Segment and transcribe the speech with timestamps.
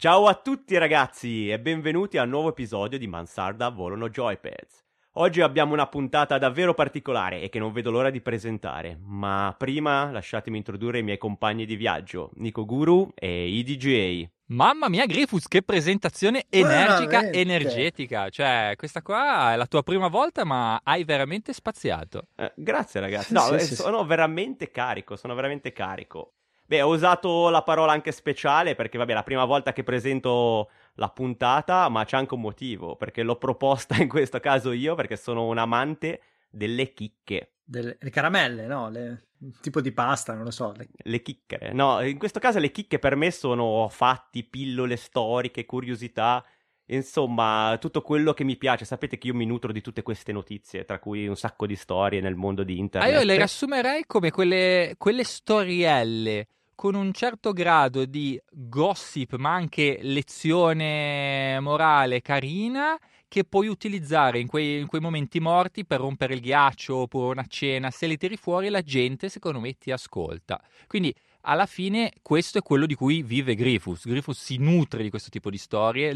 [0.00, 4.82] Ciao a tutti ragazzi e benvenuti a un nuovo episodio di Mansarda Volano Joypads.
[5.16, 10.10] Oggi abbiamo una puntata davvero particolare e che non vedo l'ora di presentare, ma prima
[10.10, 14.28] lasciatemi introdurre i miei compagni di viaggio, Nico Guru e IDJ.
[14.46, 17.38] Mamma mia, Grifus, che presentazione energica, Veramente.
[17.38, 18.30] energetica.
[18.30, 22.28] Cioè, questa qua è la tua prima volta, ma hai veramente spaziato.
[22.36, 23.74] Eh, grazie ragazzi, no, Sì, eh, sì, sì.
[23.74, 26.36] sono veramente carico, sono veramente carico.
[26.70, 30.70] Beh, ho usato la parola anche speciale perché, vabbè, è la prima volta che presento
[30.94, 35.16] la puntata, ma c'è anche un motivo, perché l'ho proposta in questo caso io, perché
[35.16, 37.54] sono un amante delle chicche.
[37.64, 38.88] Delle, le caramelle, no?
[38.88, 39.30] Le-
[39.60, 40.72] tipo di pasta, non lo so.
[40.76, 41.70] le- Le chicche.
[41.72, 46.44] No, in questo caso le chicche per me sono fatti, pillole storiche, curiosità,
[46.86, 48.84] insomma, tutto quello che mi piace.
[48.84, 52.20] Sapete che io mi nutro di tutte queste notizie, tra cui un sacco di storie
[52.20, 53.12] nel mondo di Ah, internet.
[53.12, 56.46] io le riassumerei come quelle, quelle storielle
[56.80, 64.46] con un certo grado di gossip, ma anche lezione morale carina, che puoi utilizzare in
[64.46, 67.90] quei, in quei momenti morti per rompere il ghiaccio oppure una cena.
[67.90, 70.58] Se le tiri fuori, la gente, secondo me, ti ascolta.
[70.86, 71.14] Quindi.
[71.42, 74.06] Alla fine questo è quello di cui vive Grifus.
[74.06, 76.10] Grifus si nutre di questo tipo di storie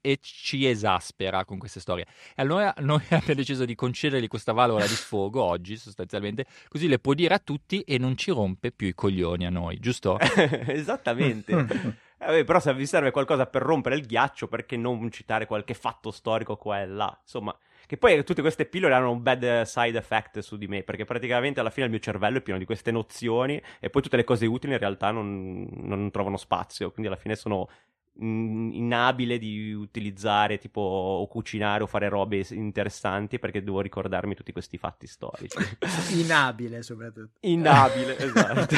[0.00, 2.04] e ci esaspera con queste storie.
[2.34, 6.98] E allora noi abbiamo deciso di concedergli questa valvola di sfogo oggi, sostanzialmente, così le
[6.98, 10.18] può dire a tutti e non ci rompe più i coglioni a noi, giusto?
[10.18, 12.04] Esattamente.
[12.18, 16.10] Eh, però se vi serve qualcosa per rompere il ghiaccio, perché non citare qualche fatto
[16.10, 17.16] storico qua e là?
[17.22, 17.56] Insomma,
[17.86, 21.60] che poi tutte queste pillole hanno un bad side effect su di me, perché praticamente
[21.60, 24.46] alla fine il mio cervello è pieno di queste nozioni e poi tutte le cose
[24.46, 27.68] utili in realtà non, non trovano spazio, quindi alla fine sono
[28.18, 34.78] inabile di utilizzare tipo o cucinare o fare robe interessanti perché devo ricordarmi tutti questi
[34.78, 35.56] fatti storici.
[36.16, 37.38] Inabile, soprattutto.
[37.40, 38.74] Inabile, esatto.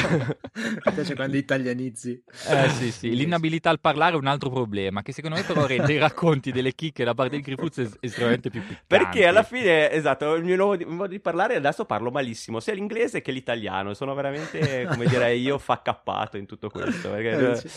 [0.53, 2.21] Mi piace quando italianizzi.
[2.49, 5.93] Eh sì, sì, l'inabilità al parlare è un altro problema, che secondo me però rende
[5.93, 8.83] i racconti delle chicche da parte di Grifus es- estremamente più piccanti.
[8.87, 12.73] Perché alla fine, esatto, il mio nuovo di- modo di parlare adesso parlo malissimo, sia
[12.73, 13.93] l'inglese che l'italiano.
[13.93, 17.15] Sono veramente, come direi io, faccappato in tutto questo.
[17.15, 17.69] Eh, Perché, dici,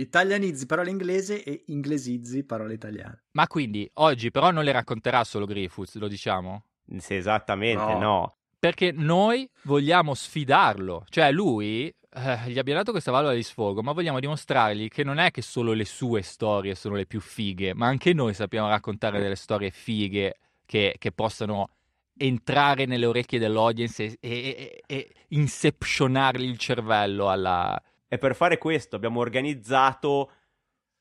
[0.00, 3.24] Italianizzi parole inglese e inglesizzi parole italiane.
[3.32, 6.64] Ma quindi, oggi però non le racconterà solo Grifus, lo diciamo?
[6.98, 7.98] sì, esattamente, No.
[7.98, 8.36] no.
[8.60, 13.92] Perché noi vogliamo sfidarlo, cioè lui eh, gli abbiamo dato questa valvola di sfogo, ma
[13.92, 17.86] vogliamo dimostrargli che non è che solo le sue storie sono le più fighe, ma
[17.86, 21.70] anche noi sappiamo raccontare delle storie fighe che, che possano
[22.16, 27.80] entrare nelle orecchie dell'audience e, e, e- e inceptionargli il cervello alla...
[28.08, 30.32] E per fare questo abbiamo organizzato.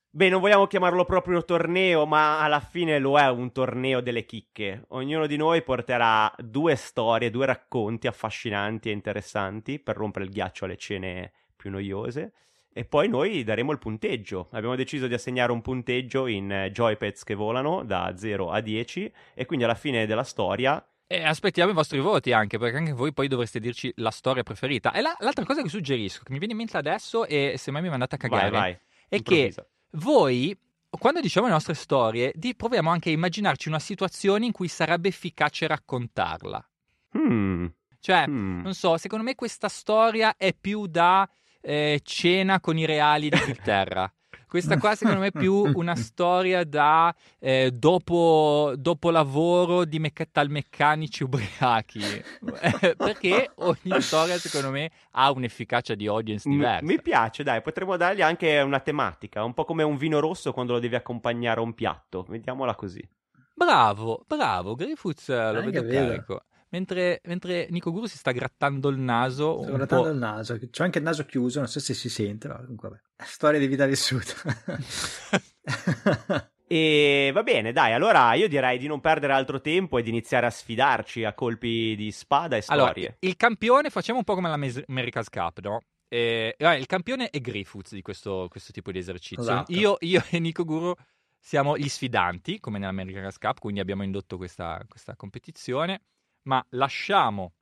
[0.09, 4.84] Beh, non vogliamo chiamarlo proprio torneo, ma alla fine lo è un torneo delle chicche.
[4.90, 10.66] Ognuno di noi porterà due storie, due racconti affascinanti e interessanti per rompere il ghiaccio
[10.66, 12.34] alle cene più noiose.
[12.73, 14.50] E poi noi daremo il punteggio.
[14.51, 19.12] Abbiamo deciso di assegnare un punteggio in eh, joypads che volano da 0 a 10
[19.34, 23.13] e quindi alla fine della storia E aspettiamo i vostri voti anche, perché anche voi
[23.13, 24.91] poi dovreste dirci la storia preferita.
[24.91, 27.81] E la- l'altra cosa che suggerisco, che mi viene in mente adesso e se mai
[27.81, 28.79] mi mandate a cagare, vai, vai.
[29.07, 29.53] è che
[29.91, 30.57] voi,
[30.90, 35.07] quando diciamo le nostre storie, di- proviamo anche a immaginarci una situazione in cui sarebbe
[35.07, 36.69] efficace raccontarla.
[37.18, 37.66] Hmm,
[38.01, 38.62] Cioè, hmm.
[38.62, 41.28] non so, secondo me questa storia è più da
[41.62, 44.12] eh, cena con i reali d'Inghilterra.
[44.47, 51.24] Questa qua secondo me è più una storia da eh, dopo, dopo lavoro di metalmeccanici
[51.24, 52.02] ubriachi.
[52.59, 56.86] Eh, Perché ogni storia secondo me ha un'efficacia di audience Mi- diversa.
[56.86, 60.74] Mi piace, dai, potremmo dargli anche una tematica, un po' come un vino rosso quando
[60.74, 62.25] lo devi accompagnare a un piatto.
[62.28, 63.07] Vediamola così.
[63.53, 66.07] Bravo, bravo, Grifuz eh, lo Anche vedo vero.
[66.07, 66.41] carico.
[66.69, 70.09] Mentre, mentre Nico Guru si sta grattando il naso Sto grattando po'.
[70.11, 73.01] il naso, c'ho anche il naso chiuso, non so se si sente, ma comunque vabbè.
[73.25, 74.33] Storia di vita vissuta.
[76.69, 80.47] E va bene, dai, allora io direi di non perdere altro tempo e di iniziare
[80.47, 83.15] a sfidarci a colpi di spada e Allora, storie.
[83.21, 85.80] il campione facciamo un po' come la Mes- America's Cup, no?
[86.09, 89.44] Eh, il campione è Grifuz di questo, questo tipo di esercizio.
[89.44, 89.71] Esatto.
[89.71, 90.94] Io, io e Nico Guru
[91.39, 96.01] siamo gli sfidanti, come nell'America's Cup, quindi abbiamo indotto questa, questa competizione,
[96.47, 97.53] ma lasciamo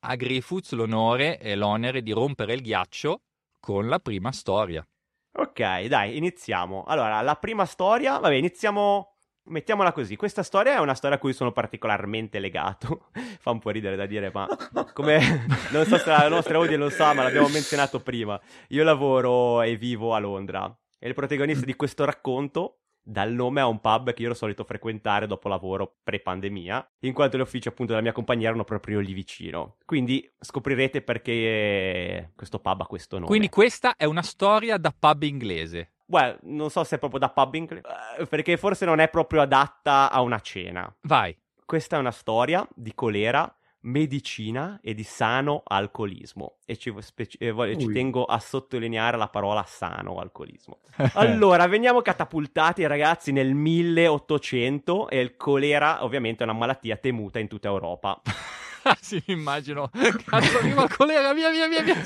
[0.00, 3.22] a Grifuz l'onore e l'onere di rompere il ghiaccio
[3.60, 4.84] con la prima storia.
[5.32, 6.84] Ok, dai, iniziamo.
[6.84, 9.06] Allora, la prima storia, vabbè, iniziamo.
[9.42, 13.08] Mettiamola così, questa storia è una storia a cui sono particolarmente legato.
[13.40, 14.46] Fa un po' ridere da dire, ma
[14.92, 18.40] come non so se la nostra audience lo sa, ma l'abbiamo menzionato prima.
[18.68, 22.79] Io lavoro e vivo a Londra e il protagonista di questo racconto
[23.10, 27.12] dà il nome a un pub che io ero solito frequentare dopo lavoro pre-pandemia, in
[27.12, 29.76] quanto gli uffici appunto della mia compagnia erano proprio lì vicino.
[29.84, 33.26] Quindi scoprirete perché questo pub ha questo nome.
[33.26, 35.94] Quindi questa è una storia da pub inglese.
[36.06, 37.86] Beh, non so se è proprio da pub inglese,
[38.18, 40.92] eh, perché forse non è proprio adatta a una cena.
[41.02, 41.36] Vai.
[41.64, 46.56] Questa è una storia di colera, medicina e di sano alcolismo.
[46.66, 50.78] E ci, speci- e voglio- ci tengo a sottolineare la parola sano alcolismo.
[51.14, 57.48] Allora, veniamo catapultati, ragazzi, nel 1800 e il colera, ovviamente, è una malattia temuta in
[57.48, 58.20] tutta Europa.
[59.00, 59.90] sì, mi immagino.
[60.24, 61.96] Cazzo, arriva il colera, via, via, via, via.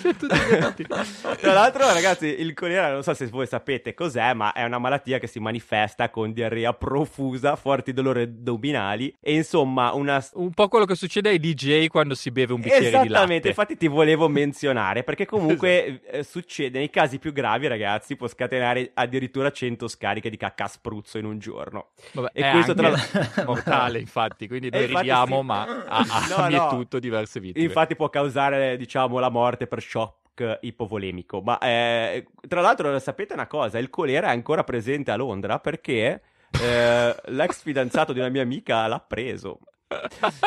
[1.36, 5.18] Tra l'altro, ragazzi, il colera, non so se voi sapete cos'è, ma è una malattia
[5.18, 10.24] che si manifesta con diarrea profusa, forti dolori addominali e insomma una...
[10.34, 13.06] Un po' quello che succede ai DJ quando si beve un bicchiere di latte.
[13.06, 18.26] Esattamente, infatti ti volevo menzionare, perché comunque eh, succede nei casi più gravi, ragazzi, può
[18.26, 21.90] scatenare addirittura 100 scariche di cacca spruzzo in un giorno.
[22.12, 25.46] Vabbè, E è questo tra anche mortale, infatti, quindi noi E infatti ridiamo, sì.
[25.46, 26.63] ma ha, ha No, no.
[26.70, 27.64] Mietuto diverse vittime.
[27.64, 31.40] Infatti può causare, diciamo, la morte per shock ipovolemico.
[31.40, 36.20] Ma eh, tra l'altro sapete una cosa, il colera è ancora presente a Londra perché
[36.60, 39.58] eh, l'ex fidanzato di una mia amica l'ha preso.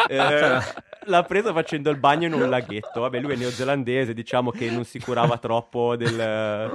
[0.10, 0.60] Eh,
[1.06, 3.02] l'ha preso facendo il bagno in un laghetto.
[3.02, 6.72] Vabbè, lui è neozelandese, diciamo che non si curava troppo del-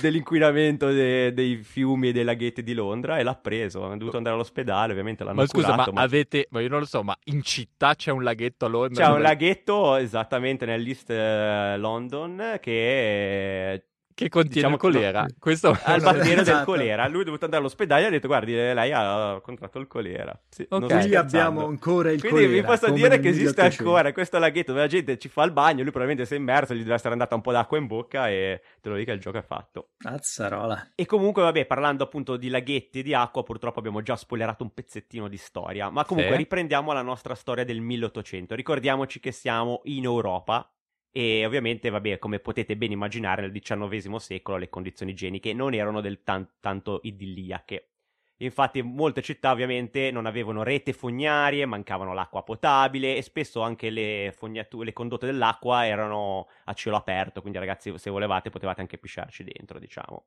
[0.00, 3.90] dell'inquinamento de- dei fiumi e dei laghetti di Londra e l'ha preso.
[3.92, 5.92] È dovuto andare all'ospedale, ovviamente l'hanno ma scusa, curato.
[5.92, 9.06] ma avete, ma io non lo so, ma in città c'è un laghetto a Londra?
[9.06, 13.84] C'è un laghetto esattamente nell'East eh, London che
[14.14, 15.24] che contiene diciamo il colera.
[15.26, 16.64] che- Questo ha il batterio del Esatto.
[16.64, 17.06] colera.
[17.08, 20.38] Lui è dovuto andare all'ospedale e ha detto: Guardi, lei ha contratto il colera.
[20.48, 20.90] Sì, non Ok.
[20.92, 23.82] sto Qui abbiamo ancora il Quindi vi colera, posso come dire nel che esiste 1800.
[23.82, 25.82] ancora questo laghetto dove la gente ci fa il bagno.
[25.82, 28.62] Lui probabilmente si è immerso, gli deve essere andata un po' d'acqua in bocca e
[28.80, 29.88] te lo dico il gioco è fatto.
[30.04, 30.90] Azzarola.
[30.94, 34.72] E comunque, vabbè, parlando appunto di laghetti e di acqua, purtroppo abbiamo già spoilerato un
[34.72, 35.90] pezzettino di storia.
[35.90, 36.38] Ma comunque Sì.
[36.38, 38.54] riprendiamo la nostra storia del 1800.
[38.54, 40.68] Ricordiamoci che siamo in Europa.
[41.16, 46.00] E ovviamente, vabbè, come potete ben immaginare, nel XIX secolo le condizioni igieniche non erano
[46.00, 47.90] del tan- tanto idilliache.
[48.38, 54.32] Infatti, molte città ovviamente non avevano rete fognarie, mancavano l'acqua potabile e spesso anche le,
[54.36, 57.40] fognatu- le condotte dell'acqua erano a cielo aperto.
[57.40, 60.24] Quindi, ragazzi, se volevate, potevate anche pisciarci dentro, diciamo.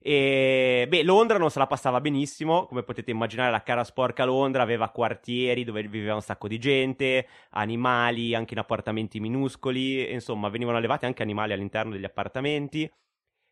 [0.00, 4.62] E beh, Londra non se la passava benissimo, come potete immaginare, la cara sporca Londra
[4.62, 10.78] aveva quartieri dove viveva un sacco di gente, animali anche in appartamenti minuscoli, insomma, venivano
[10.78, 12.90] allevati anche animali all'interno degli appartamenti.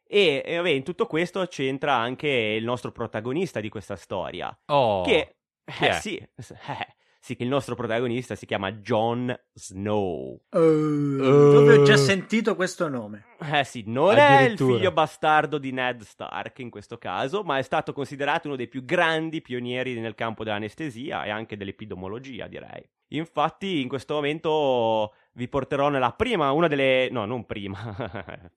[0.08, 5.02] E, e, vabbè, in tutto questo c'entra anche il nostro protagonista di questa storia, Oh,
[5.02, 5.34] che
[5.81, 6.94] eh, sì, eh,
[7.26, 10.43] sì, che il nostro protagonista si chiama Jon Snow.
[10.50, 11.69] Uh, Uh.
[11.69, 13.25] ho già sentito questo nome.
[13.40, 17.62] Eh sì, non è il figlio bastardo di Ned Stark in questo caso, ma è
[17.62, 22.88] stato considerato uno dei più grandi pionieri nel campo dell'anestesia e anche dell'epidemiologia, direi.
[23.08, 27.09] Infatti, in questo momento vi porterò nella prima, una delle...
[27.11, 27.94] no, non prima,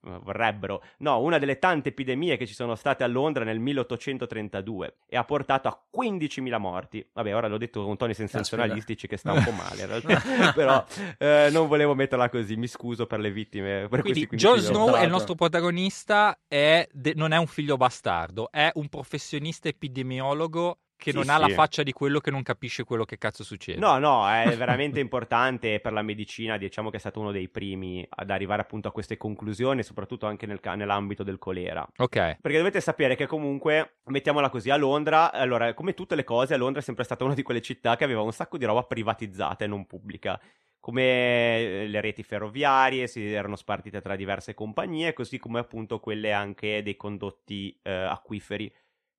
[0.22, 5.16] vorrebbero, no, una delle tante epidemie che ci sono state a Londra nel 1832 e
[5.16, 7.06] ha portato a 15.000 morti.
[7.12, 10.84] Vabbè, ora l'ho detto con toni sensazionalistici che sta un po' male in realtà, però
[11.18, 13.86] eh, non volevo metterla così, mi scuso per le vittime.
[13.88, 17.46] Per Quindi questi 15.000 Jon Snow è il nostro protagonista, è de- non è un
[17.46, 22.30] figlio bastardo, è un professionista epidemiologo che Sì, non ha la faccia di quello che
[22.30, 23.78] non capisce quello che cazzo succede.
[23.78, 28.06] No, no, è veramente importante per la medicina, diciamo che è stato uno dei primi
[28.08, 31.88] ad arrivare appunto a queste conclusioni, soprattutto anche nel nell'ambito del colera.
[31.96, 32.36] Ok.
[32.40, 36.58] Perché dovete sapere che comunque, mettiamola così, a Londra, allora, come tutte le cose, a
[36.58, 39.64] Londra è sempre stata una di quelle città che aveva un sacco di roba privatizzata
[39.64, 40.38] e non pubblica.
[40.78, 46.32] Come eh, le reti ferroviarie si erano spartite tra diverse compagnie, così come appunto quelle
[46.32, 48.70] anche dei condotti eh, acquiferi.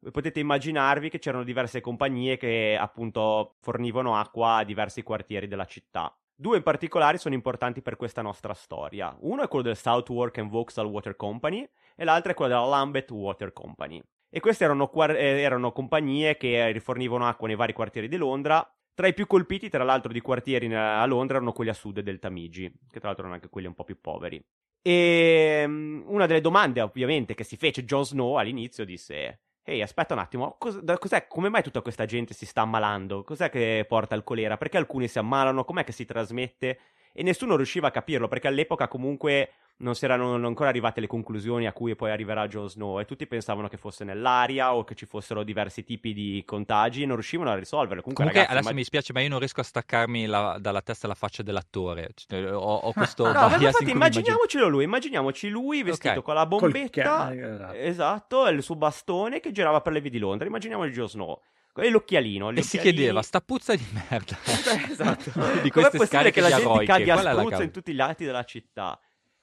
[0.09, 6.15] Potete immaginarvi che c'erano diverse compagnie che appunto fornivano acqua a diversi quartieri della città.
[6.33, 9.15] Due in particolare sono importanti per questa nostra storia.
[9.19, 13.11] Uno è quello del Southwark and Vauxhall Water Company e l'altro è quello della Lambeth
[13.11, 14.01] Water Company.
[14.27, 18.67] E queste erano, eh, erano compagnie che rifornivano acqua nei vari quartieri di Londra.
[18.95, 22.17] Tra i più colpiti, tra l'altro, di quartieri a Londra erano quelli a sud del
[22.17, 24.43] Tamigi, che tra l'altro erano anche quelli un po' più poveri.
[24.81, 30.13] E mm, una delle domande, ovviamente, che si fece Jon Snow all'inizio disse: Ehi, aspetta
[30.13, 33.23] un attimo, cos- cos'è, come mai tutta questa gente si sta ammalando?
[33.23, 34.57] Cos'è che porta al colera?
[34.57, 35.63] Perché alcuni si ammalano?
[35.63, 36.79] Com'è che si trasmette?
[37.13, 41.67] E nessuno riusciva a capirlo, perché all'epoca comunque non si erano ancora arrivate le conclusioni
[41.67, 45.05] a cui poi arriverà Jon Snow e tutti pensavano che fosse nell'aria o che ci
[45.05, 48.01] fossero diversi tipi di contagi e non riuscivano a risolverlo.
[48.01, 50.81] Comunque, Comunque ragazzi, adesso ma- mi spiace, ma io non riesco a staccarmi la- dalla
[50.81, 52.11] testa la faccia dell'attore.
[52.15, 56.19] Cioè, ho, ho questo No, ma bias in infatti immagino- immaginiamocelo lui, immaginiamoci lui vestito
[56.19, 56.23] Ok.
[56.25, 57.73] con la Col bombetta, ca- esatto.
[57.73, 60.47] esatto, e il suo bastone che girava per le vie di Londra.
[60.47, 61.41] Immaginiamoci Jon Snow.
[61.73, 62.49] E l'occhialino.
[62.49, 64.37] E gli si chiedeva, sta puzza di merda.
[64.91, 65.31] esatto.
[65.61, 66.85] di Com'è queste possibile scariche che la di gente aroiche?
[66.91, 67.63] caghi a Qual è la spruzzo causa?
[67.63, 68.99] in tutti i lati della città?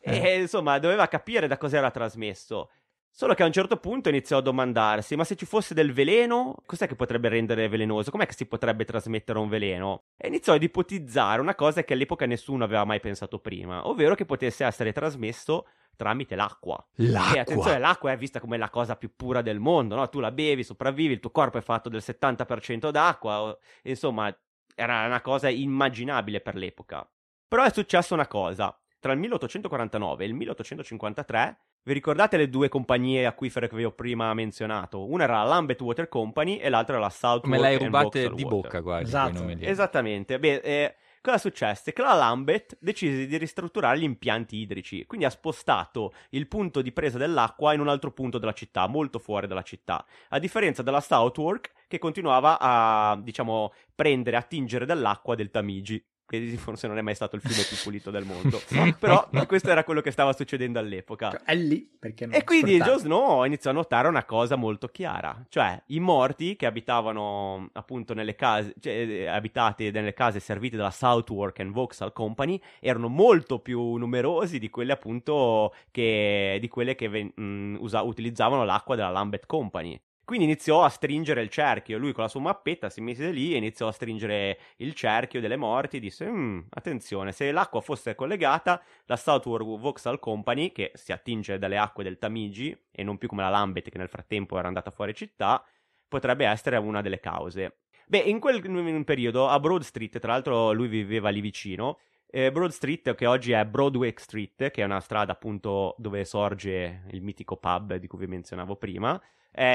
[0.09, 0.31] Eh.
[0.31, 2.71] E insomma, doveva capire da cosa era trasmesso.
[3.11, 6.55] Solo che a un certo punto iniziò a domandarsi: ma se ci fosse del veleno,
[6.67, 8.11] cos'è che potrebbe rendere velenoso?
[8.11, 10.05] Com'è che si potrebbe trasmettere un veleno?
[10.17, 14.25] E iniziò ad ipotizzare una cosa che all'epoca nessuno aveva mai pensato prima, ovvero che
[14.25, 16.83] potesse essere trasmesso tramite l'acqua.
[16.97, 17.35] L'acqua.
[17.35, 20.09] E attenzione, l'acqua è vista come la cosa più pura del mondo, no?
[20.09, 24.33] Tu la bevi, sopravvivi, il tuo corpo è fatto del 70% d'acqua, insomma,
[24.77, 27.05] era una cosa immaginabile per l'epoca.
[27.49, 28.79] Però è successa una cosa.
[29.01, 33.93] Tra il 1849 e il 1853 vi ricordate le due compagnie acquifere che vi ho
[33.93, 35.09] prima menzionato?
[35.09, 38.43] Una era la Lambeth Water Company e l'altra era la Southwark Me l'hai rubate di
[38.43, 38.49] Water.
[38.49, 39.07] bocca, guarda.
[39.07, 39.49] Esatto.
[39.61, 40.39] Esattamente.
[40.41, 41.93] Beh, eh, cosa successe?
[41.93, 46.91] Che la Lambeth decise di ristrutturare gli impianti idrici, quindi ha spostato il punto di
[46.91, 51.01] presa dell'acqua in un altro punto della città, molto fuori dalla città, a differenza della
[51.01, 56.05] Southwark che continuava a, diciamo, prendere, attingere dall'acqua del Tamigi.
[56.29, 58.61] Che forse non è mai stato il fiume più pulito del mondo.
[59.01, 61.43] Però questo era quello che stava succedendo all'epoca.
[61.43, 62.91] È lì perché non E quindi sfruttare.
[62.91, 68.13] Jon Snow iniziò a notare una cosa molto chiara, cioè i morti che abitavano appunto
[68.13, 73.61] nelle case, cioè, eh, abitati nelle case servite dalla Southwark and Vauxhall Company erano molto
[73.61, 79.09] più numerosi di quelle appunto che, di quelle che ven- mh, usa- utilizzavano l'acqua della
[79.09, 79.99] Lambeth Company.
[80.29, 81.97] Quindi iniziò a stringere il cerchio.
[81.97, 85.57] Lui con la sua mappetta si mise lì e iniziò a stringere il cerchio delle
[85.57, 86.01] morti.
[86.01, 91.79] Disse: "Mm, Attenzione, se l'acqua fosse collegata, la Southwark Vauxhall Company, che si attinge dalle
[91.79, 95.15] acque del Tamigi e non più come la Lambeth, che nel frattempo era andata fuori
[95.15, 95.65] città,
[96.07, 97.79] potrebbe essere una delle cause.
[98.07, 98.61] Beh, in quel
[99.05, 102.01] periodo a Broad Street, tra l'altro lui viveva lì vicino.
[102.31, 107.03] Eh, Broad Street, che oggi è Broadwick Street, che è una strada appunto dove sorge
[107.11, 109.21] il mitico pub di cui vi menzionavo prima.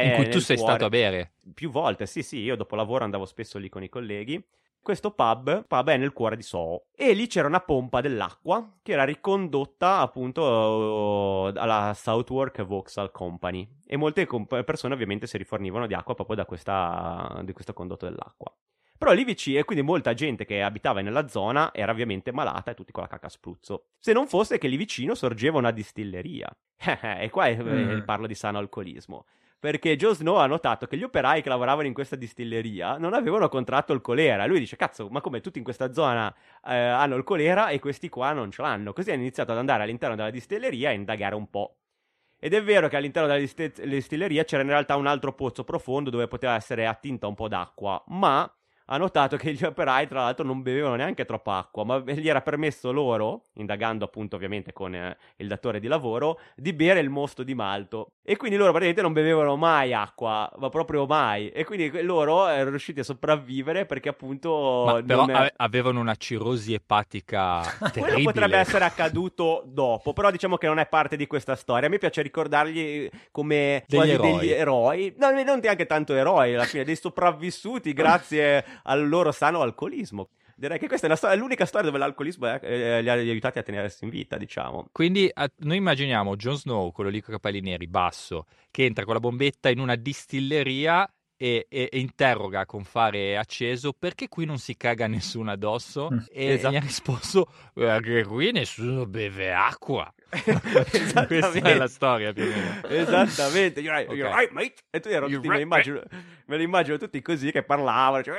[0.05, 1.33] In cui tu sei cuore- stato a bere.
[1.53, 4.41] più volte, sì, sì, io dopo lavoro andavo spesso lì con i colleghi.
[4.83, 8.91] Questo pub, pub è nel cuore di Soho e lì c'era una pompa dell'acqua che
[8.91, 15.93] era ricondotta appunto alla Southwark Vauxhall Company e molte comp- persone ovviamente si rifornivano di
[15.93, 18.53] acqua proprio da questa, di questo condotto dell'acqua.
[19.03, 22.73] Però lì vicino, e quindi molta gente che abitava nella zona era ovviamente malata e
[22.73, 23.87] tutti con la cacca spruzzo.
[23.99, 26.49] Se non fosse che lì vicino sorgeva una distilleria.
[27.19, 28.01] e qua eh, Mm.
[28.01, 29.25] parlo di sano alcolismo
[29.59, 33.47] perché Joe Snow ha notato che gli operai che lavoravano in questa distilleria non avevano
[33.47, 34.45] contratto il colera.
[34.45, 36.33] Lui dice: Cazzo, ma come tutti in questa zona
[36.65, 38.91] eh, hanno il colera e questi qua non ce l'hanno?
[38.91, 41.77] Così hanno iniziato ad andare all'interno della distilleria a indagare un po'.
[42.37, 43.39] Ed è vero che all'interno della
[43.85, 48.03] distilleria c'era in realtà un altro pozzo profondo dove poteva essere attinta un po' d'acqua,
[48.07, 48.53] ma
[48.85, 52.41] ha notato che gli operai, tra l'altro, non bevevano neanche troppa acqua, ma gli era
[52.41, 57.43] permesso loro, indagando appunto ovviamente con eh, il datore di lavoro, di bere il mosto
[57.43, 58.13] di malto.
[58.25, 61.49] E quindi loro praticamente non bevevano mai acqua, ma proprio mai.
[61.49, 64.83] E quindi loro erano riusciti a sopravvivere perché appunto...
[64.85, 68.23] Ma però è- ave- avevano una cirrosi epatica quello terribile.
[68.23, 71.87] potrebbe essere accaduto dopo, però diciamo che non è parte di questa storia.
[71.87, 74.37] A me piace ricordarli come Degli eroi.
[74.37, 79.59] degli eroi, no, non neanche tanto eroi, alla fine dei sopravvissuti grazie al loro sano
[79.59, 80.29] alcolismo.
[80.63, 83.59] Direi che questa è, storia- è l'unica storia dove l'alcolismo è- eh, li ha aiutati
[83.59, 84.87] a tenersi in vita, diciamo.
[84.93, 89.03] Quindi a- noi immaginiamo Jon Snow, quello lì con i capelli neri, basso, che entra
[89.03, 91.05] con la bombetta in una distilleria
[91.35, 96.17] e, e- e interroga con fare acceso perché qui non si caga nessuno addosso Mm.
[96.31, 96.73] e Esatto.
[96.73, 100.13] gli ha risposto perché qui nessuno beve acqua.
[101.27, 102.81] Questa è la storia più o meno.
[102.87, 104.35] Esattamente, you're right, you're Ok.
[104.39, 104.73] right, mate.
[104.89, 106.01] E tu ero You're tutti, me, li right, immagino,
[106.47, 108.23] me li immagino tutti così che parlavano.
[108.23, 108.37] cioè,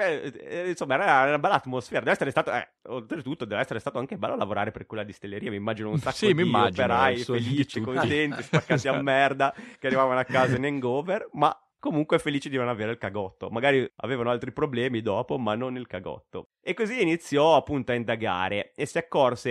[0.00, 2.00] eh, eh, insomma, era una bella atmosfera.
[2.00, 5.50] Deve essere stato, eh, oltretutto, deve essere stato anche bello lavorare per quella distilleria.
[5.50, 7.96] Mi immagino un sacco Sì, di immagino, operai felici, tutti.
[7.98, 9.02] contenti, spaccati a Esatto.
[9.02, 13.50] merda, che arrivavano a casa in hangover, ma comunque felici di non avere il cagotto.
[13.50, 16.52] Magari avevano altri problemi dopo, ma non il cagotto.
[16.62, 19.50] E così iniziò appunto a indagare e si accorse,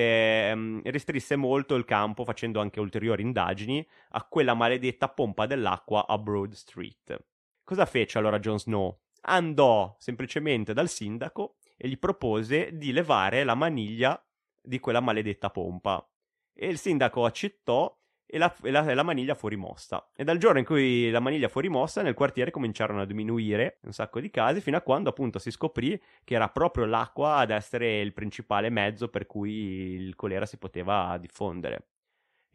[0.50, 6.18] ehm, restrisse molto il campo facendo anche ulteriori indagini a quella maledetta pompa dell'acqua a
[6.18, 7.24] Broad Street.
[7.64, 9.02] Cosa fece allora Jon Snow?
[9.26, 14.20] Andò semplicemente dal sindaco e gli propose di levare la maniglia
[14.60, 16.04] di quella maledetta pompa.
[16.52, 17.96] E il sindaco accettò
[18.34, 20.10] e la, e la- e la maniglia fu rimossa.
[20.16, 23.92] E dal giorno in cui la maniglia fu rimossa, nel quartiere cominciarono a diminuire un
[23.92, 28.00] sacco di casi, fino a quando appunto si scoprì che era proprio l'acqua ad essere
[28.00, 31.90] il principale mezzo per cui il colera si poteva diffondere.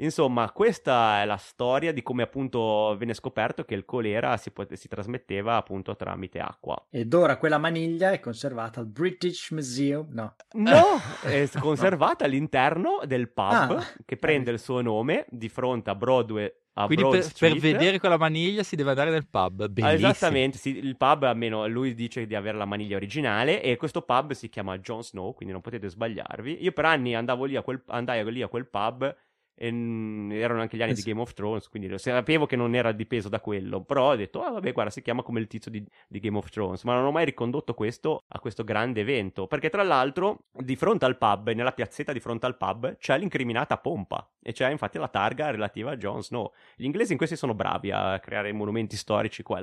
[0.01, 4.73] Insomma, questa è la storia di come appunto venne scoperto che il colera si, pot-
[4.75, 6.87] si trasmetteva appunto tramite acqua.
[6.91, 10.07] Ed ora quella maniglia è conservata al British Museum.
[10.13, 13.85] No, No, è conservata all'interno del pub Ah.
[14.05, 16.53] che prende il suo nome di fronte a Broadway.
[16.87, 19.63] Quindi per, per vedere quella maniglia si deve andare nel pub.
[19.63, 20.11] Ah, Bellissimo.
[20.11, 24.31] Esattamente, sì, il pub almeno lui dice di avere la maniglia originale e questo pub
[24.31, 26.63] si chiama Jon Snow, quindi non potete sbagliarvi.
[26.63, 29.13] Io per anni andavo lì a quel, andai lì a quel pub
[29.59, 31.03] e erano anche gli anni Eh di.
[31.03, 34.43] Game of Thrones, quindi lo sapevo che non era dipeso da quello, però ho detto,
[34.43, 37.05] ah vabbè guarda si chiama come il tizio di, di Game of Thrones, ma non
[37.05, 41.51] ho mai ricondotto questo a questo grande evento, perché tra l'altro di fronte al pub,
[41.51, 45.91] nella piazzetta di fronte al pub, c'è l'incriminata pompa, e c'è infatti la targa relativa
[45.91, 46.53] a Jon Snow.
[46.77, 49.61] Gli inglesi in questi sono bravi a creare monumenti storici qua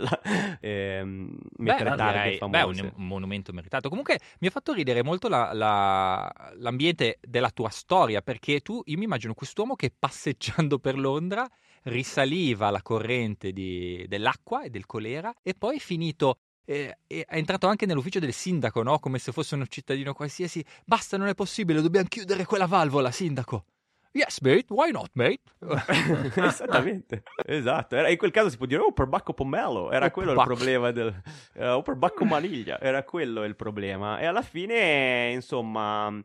[0.59, 0.59] e
[0.99, 2.81] ehm, mettere Beh, targhe direi- beh, famose.
[2.81, 3.89] un, un monumento meritato.
[3.89, 8.97] Comunque mi ha fatto ridere molto la- la- l'ambiente della tua storia, perché tu, io
[8.97, 11.47] mi immagino quest'uomo che passeggiando per Londra
[11.83, 16.39] risaliva la corrente di- dell'acqua e del colera e poi è finito...
[16.65, 18.97] eh, è entrato anche nell'ufficio del sindaco, no?
[18.99, 20.65] Come se fosse un cittadino qualsiasi.
[20.83, 23.65] Basta, non è possibile, dobbiamo chiudere quella valvola, sindaco.
[24.13, 25.41] Yes, mate, why not, mate?
[26.35, 27.95] Esattamente, esatto.
[27.95, 29.91] Era- in quel caso si può dire, oh, per Bacco Pomelo.
[29.91, 30.55] Era Oh, quello il perbacco.
[30.55, 31.21] problema del.
[31.53, 32.79] eh, oh, per Bacco Maniglia.
[32.79, 34.19] Era quello il problema.
[34.19, 36.17] E alla fine, insomma,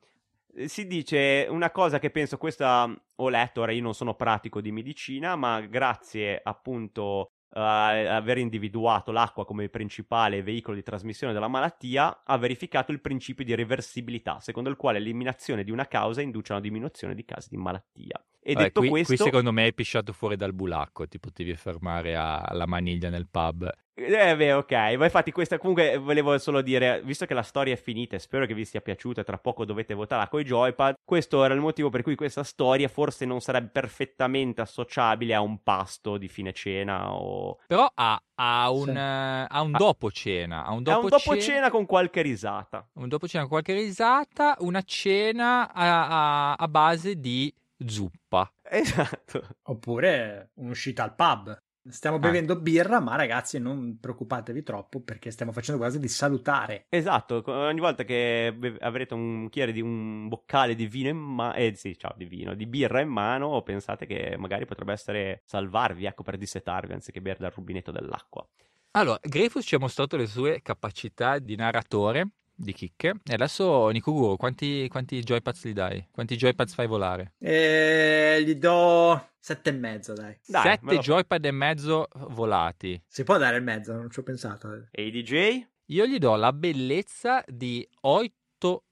[0.66, 4.72] si dice una cosa che penso, questa ho letto, ora io non sono pratico di
[4.72, 12.22] medicina, ma grazie appunto a aver individuato l'acqua come principale veicolo di trasmissione della malattia,
[12.24, 16.56] ha verificato il principio di reversibilità, secondo il quale l'eliminazione di una causa induce a
[16.56, 18.22] una diminuzione di casi di malattia.
[18.42, 21.54] E Vabbè, detto qui, questo, qui secondo me hai pisciato fuori dal bulacco, ti potevi
[21.56, 23.70] fermare alla maniglia nel pub.
[24.02, 27.76] Eh beh, ok, ma infatti questa comunque volevo solo dire, visto che la storia è
[27.76, 30.94] finita e spero che vi sia piaciuta e tra poco dovete votare con i joypad,
[31.04, 35.62] questo era il motivo per cui questa storia forse non sarebbe perfettamente associabile a un
[35.62, 38.90] pasto di fine cena o Però ha, ha un, Sì.
[38.90, 39.78] eh, ha un Ah.
[39.78, 40.64] dopo cena.
[40.64, 42.88] Ha un dopo, un dopo cena con qualche risata.
[42.94, 47.52] un dopo cena con qualche risata, una cena a, a- a base di
[47.86, 48.50] zuppa.
[48.62, 49.46] Esatto.
[49.64, 51.58] Oppure un'uscita al pub.
[51.88, 56.84] Stiamo bevendo birra, ma ragazzi non preoccupatevi troppo perché stiamo facendo quasi di salutare.
[56.90, 61.54] Esatto, ogni volta che be- avrete un bicchiere di un boccale di vino in mano,
[61.54, 66.04] eh sì, ciao, di vino, di birra in mano, pensate che magari potrebbe essere salvarvi,
[66.04, 68.46] ecco, per dissetarvi anziché bere dal rubinetto dell'acqua.
[68.92, 73.14] Allora, Greyfus ci ha mostrato le sue capacità di narratore di chicche.
[73.24, 76.06] E adesso, Nico Guru, quanti, quanti joypads gli dai?
[76.10, 77.34] Quanti joypads fai volare?
[77.38, 80.38] E gli do sette e mezzo, dai.
[80.46, 83.02] Dai, Sette lo- joypad e mezzo volati.
[83.06, 84.88] Si può dare il mezzo, non ci ho pensato.
[84.90, 85.66] E i DJ?
[85.86, 88.84] Io gli do la bellezza di 8,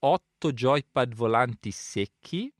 [0.51, 2.51] joypad volanti secchi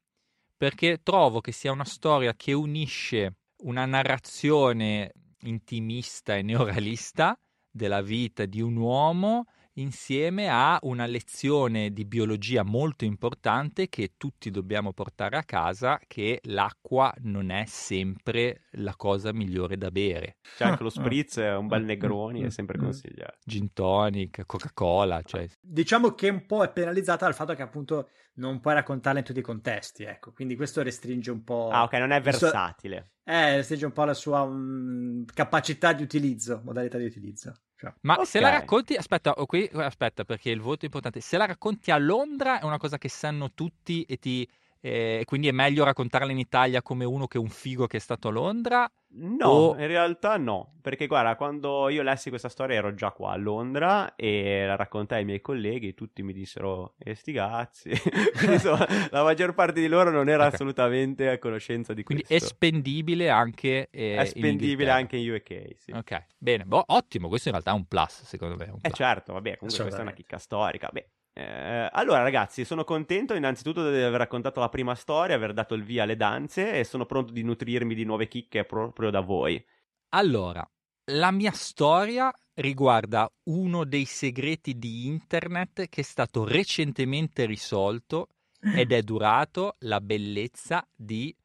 [0.55, 7.37] perché trovo che sia una storia che unisce una narrazione intimista e neoralista
[7.71, 9.45] della vita di un uomo
[9.79, 16.39] insieme a una lezione di biologia molto importante che tutti dobbiamo portare a casa che
[16.43, 20.37] l'acqua non è sempre la cosa migliore da bere.
[20.57, 22.81] C'è anche lo Ah, spritz, un bel ah, Negroni, ah, è sempre ah.
[22.81, 23.37] consigliato.
[23.45, 28.59] Gin tonic, Coca-Cola, cioè Diciamo che un po' è penalizzata dal fatto che appunto non
[28.59, 30.31] puoi raccontarla in tutti i contesti, ecco.
[30.33, 31.69] Quindi questo restringe un po'...
[31.69, 33.11] Ah, ok, non è suo- versatile.
[33.23, 37.53] Eh, restringe un po' la sua mm, capacità di utilizzo, modalità di utilizzo.
[37.79, 38.25] Cioè, Ma Ok.
[38.27, 41.21] se la racconti, aspetta, oh, qui, aspetta, perché il voto è importante.
[41.21, 44.45] Se la racconti a Londra è una cosa che sanno tutti e ti.
[44.81, 47.99] Eh, quindi è meglio raccontarla in Italia come uno che è un figo che è
[47.99, 48.91] stato a Londra.
[49.11, 53.31] No, O- in realtà no, perché guarda, quando io lessi questa storia ero già qua
[53.31, 57.89] a Londra e la raccontai ai miei colleghi, tutti mi dissero, e sti cazzi.
[58.37, 60.53] Quindi insomma, la maggior parte di loro non era Ok.
[60.53, 62.49] assolutamente a conoscenza di Quindi è questo.
[62.49, 63.87] spendibile anche.
[63.89, 64.93] eh, È in spendibile Inghilterra.
[64.93, 65.91] anche in UK, sì.
[65.91, 67.29] Ok, bene, boh, ottimo.
[67.29, 68.65] Questo in realtà è un plus, secondo me.
[68.65, 68.95] è un Eh plus.
[68.95, 70.87] certo, vabbè, comunque questa è una chicca storica.
[70.91, 75.73] Beh, eh, allora ragazzi, sono contento innanzitutto di aver raccontato la prima storia, aver dato
[75.73, 79.63] il via alle danze e sono pronto di nutrirmi di nuove chicche proprio da voi.
[80.09, 80.67] Allora,
[81.11, 88.91] la mia storia riguarda uno dei segreti di internet che è stato recentemente risolto ed
[88.91, 91.35] è durato la bellezza di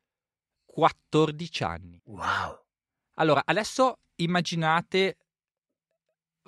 [0.64, 2.00] 14 anni.
[2.04, 2.62] wow.
[3.14, 5.18] Allora, adesso immaginate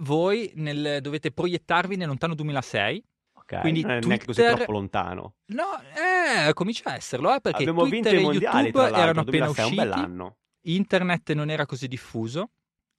[0.00, 3.04] voi nel- dovete proiettarvi nel lontano 2006.
[3.48, 5.34] Ok, Quindi non è neanche così troppo lontano.
[5.46, 9.20] No, eh, comincia a esserlo, eh, perché Abbiamo vinto Twitter i e mondiali, YouTube erano
[9.20, 9.74] appena 2006 è un usciti.
[9.76, 10.36] bell'anno.
[10.62, 12.50] internet non era così diffuso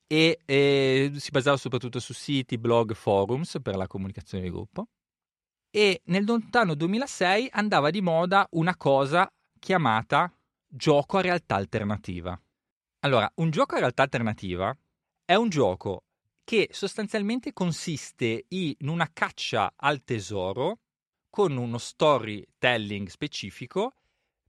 [0.07, 4.87] e, e si basava soprattutto su siti, blog, forums per la comunicazione di gruppo.
[5.69, 9.29] E nel lontano 2006 andava di moda una cosa
[9.59, 10.31] chiamata
[10.65, 12.39] gioco a realtà alternativa.
[13.01, 14.75] Allora, un gioco a realtà alternativa
[15.25, 16.03] è un gioco
[16.47, 20.79] che sostanzialmente consiste in una caccia al tesoro
[21.29, 23.95] con uno storytelling specifico.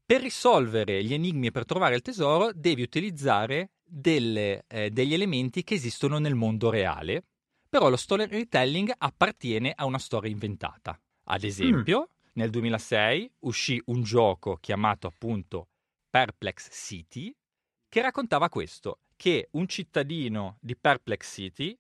[0.06, 5.64] Per risolvere gli enigmi e per trovare il tesoro devi utilizzare delle, eh, degli elementi
[5.64, 7.24] che esistono nel mondo reale,
[7.68, 10.96] però lo storytelling appartiene a una storia inventata.
[11.24, 15.66] Ad esempio, nel 2006 uscì un gioco chiamato appunto
[16.08, 17.34] Perplex City,
[17.88, 21.76] che raccontava questo, che un cittadino di Perplex City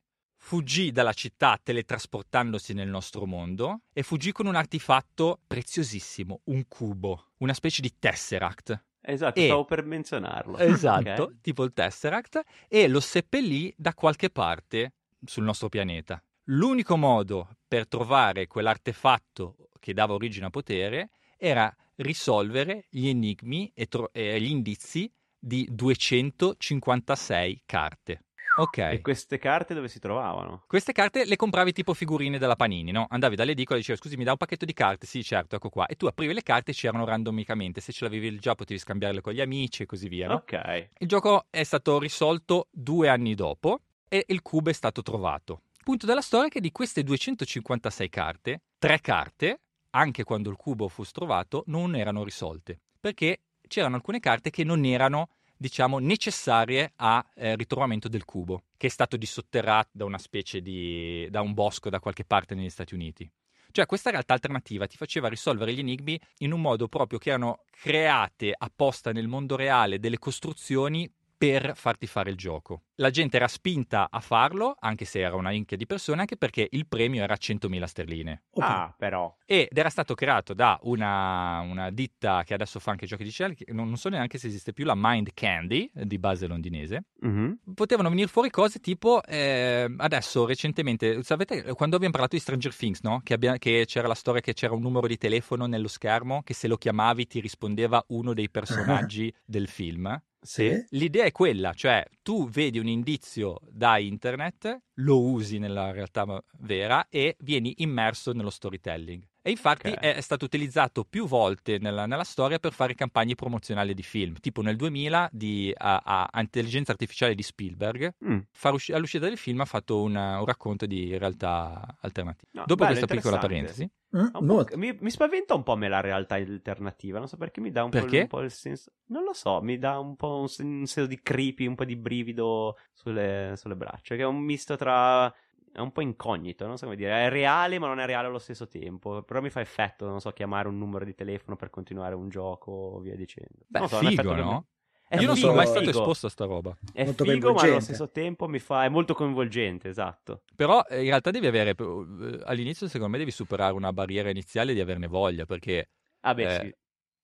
[0.48, 7.32] fuggì dalla città teletrasportandosi nel nostro mondo e fuggì con un artefatto preziosissimo, un cubo,
[7.40, 8.84] una specie di tesseract.
[9.02, 10.56] Esatto, E- stavo per menzionarlo.
[10.64, 11.40] Esatto, Ok.
[11.42, 16.18] tipo il tesseract, e lo seppellì da qualche parte sul nostro pianeta.
[16.44, 23.84] L'unico modo per trovare quell'artefatto che dava origine a potere era risolvere gli enigmi e,
[23.84, 28.22] tro- e gli indizi di 256 carte.
[28.58, 28.78] Ok.
[28.78, 30.64] E queste carte dove si trovavano?
[30.66, 33.06] Queste carte le compravi tipo figurine dalla Panini, no?
[33.08, 35.06] Andavi dall'edicola e dicevi scusi mi dà un pacchetto di carte?
[35.06, 35.86] Sì certo, ecco qua.
[35.86, 39.32] E tu aprivi le carte e c'erano randomicamente, se ce l'avevi già potevi scambiarle con
[39.32, 40.34] gli amici e così via, no?
[40.34, 40.88] Ok.
[40.98, 45.62] Il gioco è stato risolto due anni dopo e il cubo è stato trovato.
[45.84, 50.88] Punto della storia è che di queste 256 carte, tre carte, anche quando il cubo
[50.88, 57.24] fu trovato, non erano risolte, perché c'erano alcune carte che non erano diciamo necessarie al
[57.34, 62.00] ritrovamento del cubo, che è stato dissotterrato da una specie di da un bosco da
[62.00, 63.30] qualche parte negli Stati Uniti.
[63.70, 67.64] Cioè questa realtà alternativa ti faceva risolvere gli enigmi in un modo proprio che erano
[67.70, 72.84] create apposta nel mondo reale delle costruzioni per farti fare il gioco.
[73.00, 76.66] La gente era spinta a farlo, anche se era una inchia di persone, anche perché
[76.72, 78.42] il premio era 100.000 sterline.
[78.56, 79.36] Ah, però.
[79.46, 83.66] Ed era stato creato da una, una ditta che adesso fa anche giochi digitali, che
[83.72, 87.04] non, non so neanche se esiste più, la Mind Candy, di base londinese.
[87.20, 87.60] Mhm.
[87.72, 93.02] Potevano venire fuori cose tipo, eh, adesso recentemente, sapete, quando abbiamo parlato di Stranger Things,
[93.02, 93.20] no?
[93.22, 96.52] Che, abbia- che c'era la storia che c'era un numero di telefono nello schermo, che
[96.52, 100.20] se lo chiamavi ti rispondeva uno dei personaggi del film.
[100.40, 100.84] Sì.
[100.90, 106.24] L'idea è quella, cioè tu vedi un indizio da internet, lo usi nella realtà
[106.58, 109.22] vera e vieni immerso nello storytelling.
[109.40, 109.98] E infatti Ok.
[109.98, 114.60] è, stato utilizzato più volte nella, nella storia per fare campagne promozionali di film, tipo
[114.60, 118.14] nel 2000 di a, a- intelligenza artificiale di Spielberg.
[118.28, 118.38] Mm.
[118.64, 122.48] Usci- all'uscita del film ha fatto una- un racconto di realtà alternative.
[122.52, 123.88] No, Dopo bello, questa piccola parentesi,
[124.30, 124.76] Po'- molto.
[124.76, 127.90] mi, mi spaventa un po' me la realtà alternativa, non so perché mi dà un,
[127.90, 128.16] po', Perché?
[128.16, 128.92] il- un po' il senso.
[129.06, 131.84] Non lo so, mi dà un po' un, sen- un senso di creepy, un po'
[131.84, 135.32] di brivido sulle, sulle braccia, che è un misto tra.
[135.70, 137.26] È un po' incognito, non so come dire.
[137.26, 139.22] È reale, ma non è reale allo stesso tempo.
[139.22, 142.70] Però mi fa effetto, non so, chiamare un numero di telefono per continuare un gioco
[142.72, 143.66] o via dicendo.
[143.68, 144.66] beh, non so, figo, no?
[145.08, 145.98] È Io non figo, sono mai stato figo.
[146.00, 146.76] esposto a sta roba.
[146.92, 148.84] È Molto figo, ma allo stesso tempo mi fa.
[148.84, 150.42] È molto coinvolgente, esatto.
[150.54, 154.74] Però eh, in realtà devi avere, eh, all'inizio secondo me devi superare una barriera iniziale
[154.74, 155.88] di averne voglia, perché
[156.20, 156.74] Ah, beh, Eh, sì.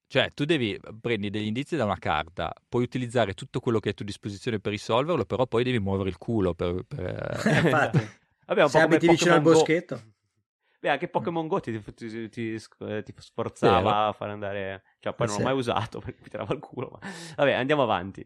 [0.07, 3.93] cioè tu devi, prendi degli indizi da una carta, puoi utilizzare tutto quello che è
[3.93, 6.83] a tua disposizione per risolverlo, però poi devi muovere il culo per...
[6.87, 7.99] per- infatti.
[8.47, 9.65] Vabbè, un Se po' come abiti vicino al Pokémon Go.
[10.85, 14.09] Beh, anche Pokémon Go ti, ti- ti- ti ti sforzava Vero.
[14.09, 14.83] a fare andare.
[14.99, 16.91] Cioè, poi Eh, non l'ho mai usato perché mi tirava il culo.
[17.01, 17.09] Ma...
[17.37, 18.23] Vabbè, andiamo avanti.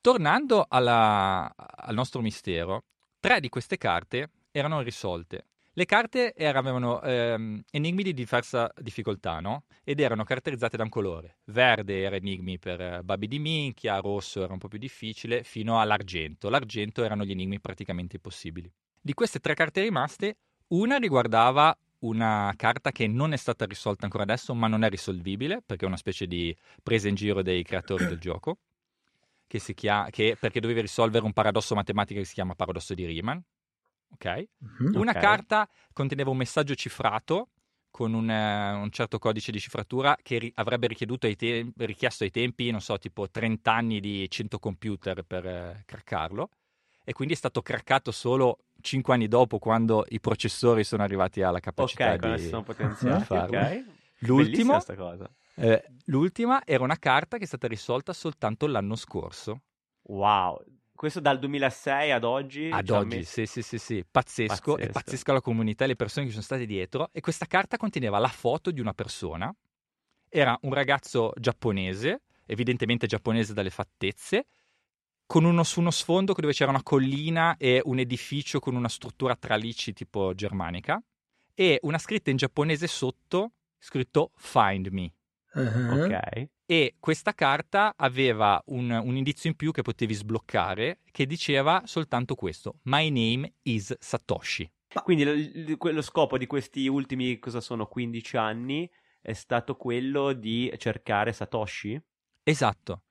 [0.00, 2.82] Tornando alla- al nostro mistero,
[3.20, 5.46] tre di queste carte erano risolte.
[5.72, 9.66] Le carte era- avevano ehm, enigmi di diversa difficoltà, no?
[9.84, 11.36] Ed erano caratterizzate da un colore.
[11.44, 15.80] Verde era enigmi per eh, Babi di minchia, rosso era un po' più difficile, fino
[15.80, 16.48] all'argento.
[16.48, 18.68] L'argento erano gli enigmi praticamente impossibili.
[19.00, 20.38] Di queste tre carte rimaste,
[20.70, 25.62] una riguardava una carta che non è stata risolta ancora adesso, ma non è risolvibile,
[25.64, 28.58] perché è una specie di presa in giro dei creatori del gioco,
[29.46, 33.04] che si chiama, che, perché dovevi risolvere un paradosso matematico che si chiama paradosso di
[33.04, 33.38] Riemann.
[34.12, 34.44] Ok?
[34.60, 34.96] Mhm.
[34.96, 35.16] Una Ok.
[35.16, 37.50] carta conteneva un messaggio cifrato
[37.90, 42.24] con un, eh, un certo codice di cifratura che ri- avrebbe richieduto ai te- richiesto
[42.24, 46.48] ai tempi, non so, tipo 30 anni di 100 computer per eh, craccarlo.
[47.04, 51.60] E quindi è stato craccato solo 5 anni dopo, quando i processori sono arrivati alla
[51.60, 53.24] capacità Ok, quando di, sono di potenziati.
[53.24, 53.58] farlo.
[53.58, 53.84] ok.
[54.22, 54.78] L'ultimo,
[55.54, 59.62] eh, l'ultima era una carta che è stata risolta soltanto l'anno scorso.
[60.02, 60.62] Wow.
[60.94, 62.68] Questo dal 2006 ad oggi.
[62.70, 64.92] Ad ci ha oggi, messo- sì, sì, sì, sì, pazzesco, è Pazzesco.
[64.92, 67.08] pazzesca la comunità e le persone che sono state dietro.
[67.12, 69.50] E questa carta conteneva la foto di una persona,
[70.28, 74.46] era un ragazzo giapponese, evidentemente giapponese dalle fattezze,
[75.30, 79.36] con uno, su uno sfondo dove c'era una collina e un edificio con una struttura
[79.36, 81.00] tralici tipo germanica,
[81.54, 85.12] e una scritta in giapponese sotto, scritto Find Me.
[85.54, 86.00] Mhm.
[86.00, 86.48] Ok.
[86.66, 92.34] E questa carta aveva un, un indizio in più che potevi sbloccare che diceva soltanto
[92.34, 94.68] questo: My name is Satoshi.
[95.04, 98.90] Quindi lo, quello scopo di questi ultimi, cosa sono, 15 anni
[99.20, 102.02] è stato quello di cercare Satoshi?
[102.42, 103.02] Esatto.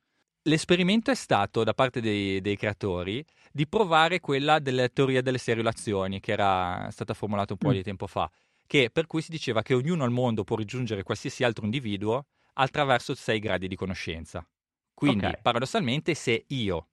[0.49, 6.19] L'esperimento è stato da parte dei, dei creatori di provare quella della teoria delle seriolazioni
[6.19, 7.73] che era stata formulata un po' Mm.
[7.73, 8.27] di tempo fa,
[8.65, 13.13] che per cui si diceva che ognuno al mondo può raggiungere qualsiasi altro individuo attraverso
[13.13, 14.43] sei gradi di conoscenza.
[14.91, 15.41] Quindi, Ok.
[15.43, 16.87] paradossalmente, se io,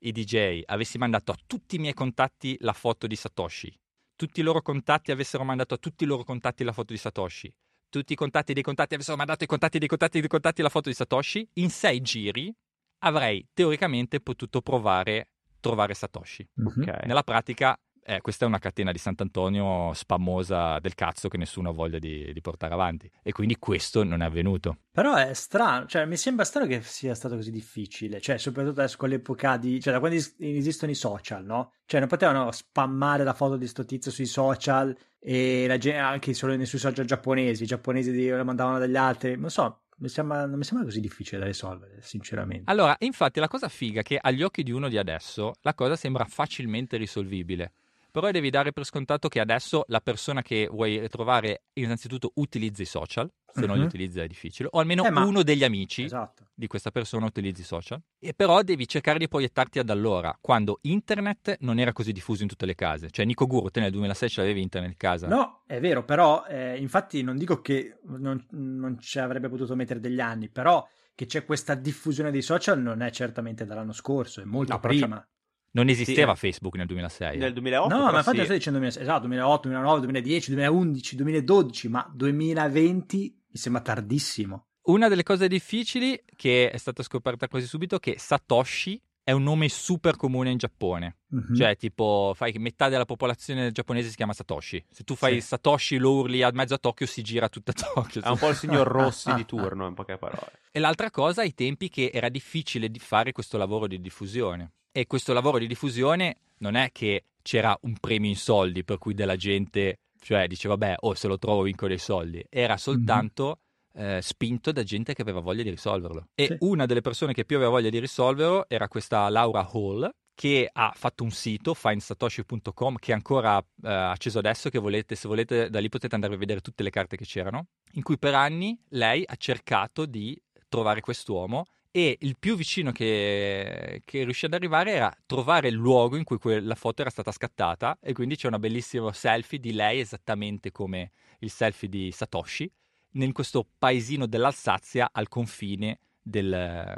[0.00, 3.74] i DJ, avessi mandato a tutti i miei contatti la foto di Satoshi,
[4.14, 7.50] tutti i loro contatti avessero mandato a tutti i loro contatti la foto di Satoshi,
[7.88, 10.90] tutti i contatti dei contatti avessero mandato ai contatti dei contatti dei contatti la foto
[10.90, 12.54] di Satoshi, in sei giri
[13.00, 15.28] avrei teoricamente potuto provare
[15.60, 16.48] trovare Satoshi.
[16.54, 16.66] Mhm.
[16.66, 17.04] Ok.
[17.04, 21.72] Nella pratica, eh, questa è una catena di Sant'Antonio spammosa del cazzo che nessuno ha
[21.72, 23.10] voglia di, di portare avanti.
[23.22, 24.78] E quindi questo non è avvenuto.
[24.90, 28.96] Però è strano, cioè mi sembra strano che sia stato così difficile, cioè soprattutto adesso
[28.96, 31.72] con l'epoca di, cioè da quando es- esistono i social, no?
[31.84, 36.32] Cioè non potevano spammare la foto di sto tizio sui social e la gente, anche
[36.32, 40.46] solo nei- sui social giapponesi, i giapponesi la mandavano dagli altri, non so, mi sembra,
[40.46, 42.70] non mi sembra così difficile da risolvere, sinceramente.
[42.70, 45.94] Allora, infatti, la cosa figa è che agli occhi di uno di adesso la cosa
[45.94, 47.72] sembra facilmente risolvibile.
[48.10, 52.86] Però devi dare per scontato che adesso la persona che vuoi trovare innanzitutto utilizza i
[52.86, 53.86] social, se non li Mhm.
[53.86, 56.48] utilizza è difficile, o almeno Eh, ma- uno degli amici Esatto.
[56.54, 58.00] di questa persona utilizzi i social.
[58.18, 62.48] E però devi cercare di proiettarti ad allora, quando internet non era così diffuso in
[62.48, 63.10] tutte le case.
[63.10, 65.26] Cioè Nico Guru, te nel 2006 ce l'avevi internet in casa?
[65.28, 70.00] No, è vero, però eh, infatti non dico che non, non ci avrebbe potuto mettere
[70.00, 74.44] degli anni, però che c'è questa diffusione dei social non è certamente dall'anno scorso, è
[74.44, 75.24] molto No, prima.
[75.72, 77.38] Non esisteva Sì, Facebook nel 2006.
[77.38, 78.44] Nel 2008 No, ma infatti sì.
[78.44, 84.66] sto dicendo 2006, esatto, 2008, 2009, 2010, 2011, 2012, ma 2020 mi sembra tardissimo.
[84.82, 89.42] Una delle cose difficili che è stata scoperta quasi subito è che Satoshi è un
[89.42, 91.18] nome super comune in Giappone.
[91.28, 91.54] Mhm.
[91.54, 94.84] Cioè, tipo, fai che metà della popolazione giapponese si chiama Satoshi.
[94.90, 95.48] Se tu fai Sì.
[95.48, 98.22] Satoshi, lo urli a mezzo a Tokyo, si gira tutta Tokyo.
[98.22, 100.52] È un po' il signor Rossi di turno, in poche parole.
[100.72, 104.72] E l'altra cosa ai tempi che era difficile di fare questo lavoro di diffusione.
[104.90, 109.14] E questo lavoro di diffusione non è che c'era un premio in soldi per cui
[109.14, 112.44] della gente, cioè diceva, vabbè, oh, se lo trovo vinco dei soldi.
[112.48, 113.60] Era soltanto
[113.94, 116.28] eh, spinto da gente che aveva voglia di risolverlo.
[116.34, 116.56] E Sì.
[116.60, 120.92] una delle persone che più aveva voglia di risolverlo era questa Laura Hall, che ha
[120.94, 125.80] fatto un sito, findsatoshi.com, che è ancora eh, acceso adesso, che volete, se volete, da
[125.80, 129.22] lì potete andare a vedere tutte le carte che c'erano, in cui per anni lei
[129.26, 135.14] ha cercato di trovare quest'uomo e il più vicino che, che riuscì ad arrivare era
[135.26, 139.12] trovare il luogo in cui quella foto era stata scattata e quindi c'è una bellissima
[139.12, 142.70] selfie di lei esattamente come il selfie di Satoshi
[143.14, 146.96] in questo paesino dell'Alsazia al confine del,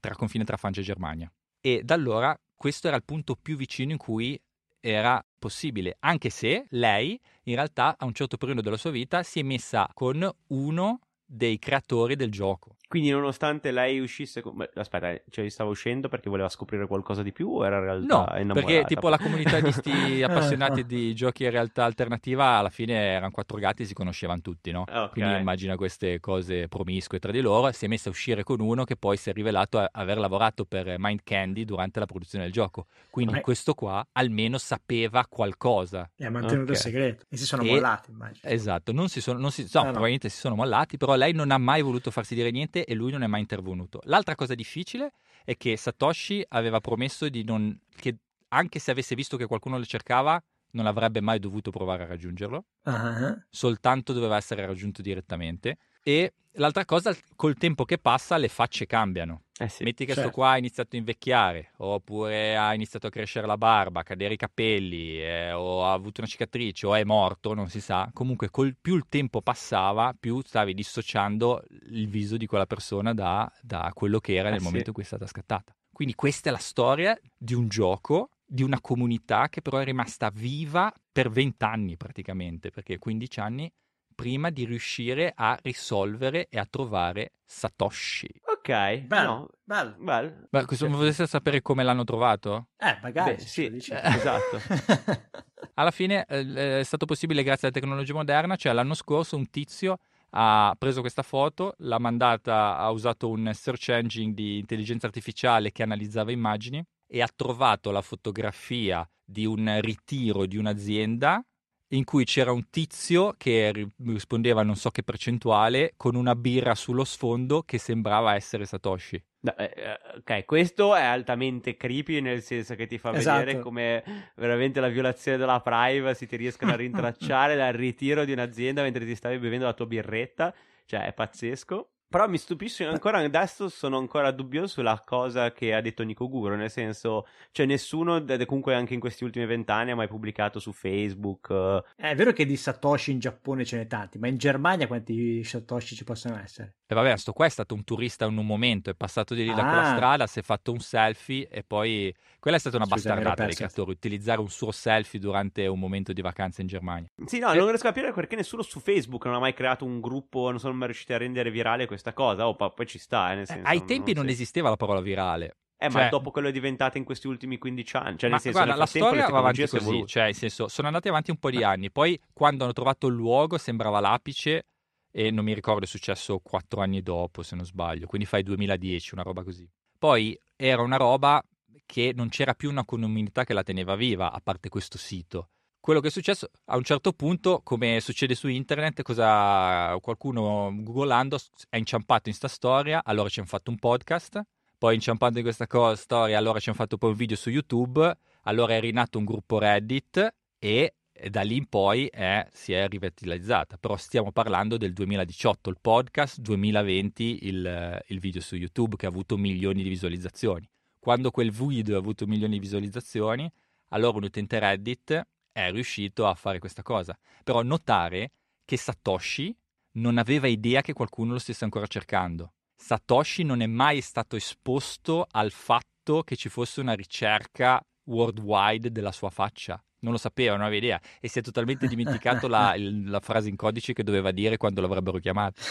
[0.00, 1.32] tra confine tra Francia e Germania.
[1.60, 4.38] E da allora questo era il punto più vicino in cui
[4.80, 9.40] era possibile, anche se lei in realtà a un certo periodo della sua vita si
[9.40, 12.75] è messa con uno dei creatori del gioco.
[12.88, 14.40] Quindi, nonostante lei uscisse.
[14.40, 18.06] con- Aspetta, cioè stava uscendo perché voleva scoprire qualcosa di più o era in realtà
[18.14, 18.52] No, innamorata?
[18.52, 23.30] perché tipo la comunità di sti appassionati di giochi in realtà alternativa alla fine erano
[23.32, 24.84] quattro gatti e si conoscevano tutti, no?
[24.88, 25.10] Ok.
[25.12, 27.72] Quindi immagina queste cose promiscue tra di loro.
[27.72, 30.64] Si è messa a uscire con uno che poi si è rivelato a- aver lavorato
[30.64, 32.86] per Mind Candy durante la produzione del gioco.
[33.10, 33.40] Quindi Ok.
[33.40, 36.08] questo qua almeno sapeva qualcosa.
[36.16, 36.82] E ha mantenuto il Ok.
[36.82, 37.24] segreto.
[37.28, 38.48] E si sono E- mollati, immagino.
[38.48, 39.90] Esatto, non si sono, non si, no, Ah, no.
[39.90, 43.10] probabilmente si sono mollati, però lei non ha mai voluto farsi dire niente e lui
[43.12, 44.00] non è mai intervenuto.
[44.04, 45.12] L'altra cosa difficile
[45.44, 48.16] è che Satoshi aveva promesso di non, che
[48.48, 52.64] anche se avesse visto che qualcuno lo cercava, non avrebbe mai dovuto provare a raggiungerlo,
[52.82, 55.78] Ah, soltanto doveva essere raggiunto direttamente.
[56.02, 59.42] E l'altra cosa, col tempo che passa, le facce cambiano.
[59.58, 59.84] Eh sì.
[59.84, 60.28] Metti che certo.
[60.28, 64.34] sto qua ha iniziato a invecchiare, oppure ha iniziato a crescere la barba, a cadere
[64.34, 68.10] i capelli, eh, o ha avuto una cicatrice, o è morto, non si sa.
[68.12, 73.50] Comunque, col più il tempo passava, più stavi dissociando il viso di quella persona da,
[73.62, 74.66] da quello che era Eh nel sì.
[74.66, 75.74] momento in cui è stata scattata.
[75.90, 80.28] Quindi questa è la storia di un gioco, di una comunità che però è rimasta
[80.28, 83.72] viva per 20 anni praticamente, perché 15 anni
[84.16, 88.28] prima di riuscire a risolvere e a trovare Satoshi.
[88.46, 89.94] Ok, bello, no, bello.
[89.98, 90.46] bello.
[90.50, 90.92] Ma questo, Sì.
[90.92, 92.68] volete sapere come l'hanno trovato?
[92.78, 93.34] Eh, magari.
[93.36, 93.92] Beh, sì, dici.
[93.92, 94.58] esatto.
[95.74, 99.98] Alla fine eh, è stato possibile grazie alla tecnologia moderna, cioè l'anno scorso un tizio
[100.30, 105.82] ha preso questa foto, l'ha mandata, ha usato un search engine di intelligenza artificiale che
[105.82, 111.44] analizzava immagini e ha trovato la fotografia di un ritiro di un'azienda
[111.88, 116.34] in cui c'era un tizio che ri- rispondeva a non so che percentuale con una
[116.34, 119.22] birra sullo sfondo che sembrava essere Satoshi.
[119.56, 123.38] Eh, ok, questo è altamente creepy nel senso che ti fa Esatto.
[123.38, 128.82] vedere come veramente la violazione della privacy ti riescono a rintracciare dal ritiro di un'azienda
[128.82, 130.52] mentre ti stavi bevendo la tua birretta.
[130.84, 131.90] Cioè, è pazzesco.
[132.08, 136.54] Però mi stupisce ancora adesso, sono ancora dubbioso sulla cosa che ha detto Nico Guro,
[136.54, 141.50] nel senso, cioè nessuno, comunque anche in questi ultimi vent'anni, ha mai pubblicato su Facebook.
[141.96, 142.10] Eh.
[142.10, 145.94] È vero che di Satoshi in Giappone ce n'è tanti, ma in Germania quanti Satoshi
[145.96, 146.76] ci possono essere?
[146.86, 149.48] E vabbè, sto qua è stato un turista in un momento, è passato di lì
[149.52, 149.94] da quella Ah.
[149.96, 152.14] strada, si è fatto un selfie e poi...
[152.38, 156.12] Quella è stata una Scusa, bastardata dei creatori, utilizzare un suo selfie durante un momento
[156.12, 157.08] di vacanza in Germania.
[157.24, 157.56] Sì, no, Eh.
[157.56, 160.60] non riesco a capire perché nessuno su Facebook non ha mai creato un gruppo, non
[160.60, 162.46] sono mai riusciti a rendere virale questa cosa.
[162.48, 163.66] Oh, poi ci sta, eh, Eh, senso.
[163.66, 164.32] ai tempi non sì.
[164.32, 165.56] esisteva la parola virale.
[165.78, 168.16] Eh, ma cioè- dopo quello è diventata in questi ultimi 15 anni.
[168.16, 170.86] Cioè, Ma nel senso, guarda, nel la storia va avanti così, cioè, nel senso, sono
[170.86, 174.66] andati avanti un po' di anni, poi quando hanno trovato il luogo sembrava l'apice
[175.10, 179.12] e non mi ricordo, è successo quattro anni dopo, se non sbaglio, quindi fai 2010,
[179.14, 179.68] una roba così.
[179.98, 181.42] Poi era una roba
[181.84, 185.50] che non c'era più una comunità che la teneva viva, a parte questo sito.
[185.86, 191.38] Quello che è successo a un certo punto, come succede su internet, cosa qualcuno googolando
[191.68, 194.42] è inciampato in sta storia, allora ci hanno fatto un podcast,
[194.78, 198.18] poi inciampando in questa co- storia, allora ci hanno fatto poi un video su YouTube,
[198.42, 200.94] allora è rinato un gruppo Reddit e
[201.30, 203.76] da lì in poi è- si è rivitalizzata.
[203.76, 209.10] Però stiamo parlando del 2018, il podcast, 2020 il, il video su YouTube che ha
[209.10, 210.68] avuto milioni di visualizzazioni.
[210.98, 213.48] Quando quel video ha avuto milioni di visualizzazioni,
[213.90, 215.24] allora un utente Reddit
[215.56, 217.18] è riuscito a fare questa cosa.
[217.42, 219.56] Però notare che Satoshi
[219.92, 222.52] non aveva idea che qualcuno lo stesse ancora cercando.
[222.76, 229.12] Satoshi non è mai stato esposto al fatto che ci fosse una ricerca worldwide della
[229.12, 229.82] sua faccia.
[230.00, 233.56] Non lo sapeva, non aveva idea e si è totalmente dimenticato la, la frase in
[233.56, 235.62] codice che doveva dire quando l'avrebbero chiamato.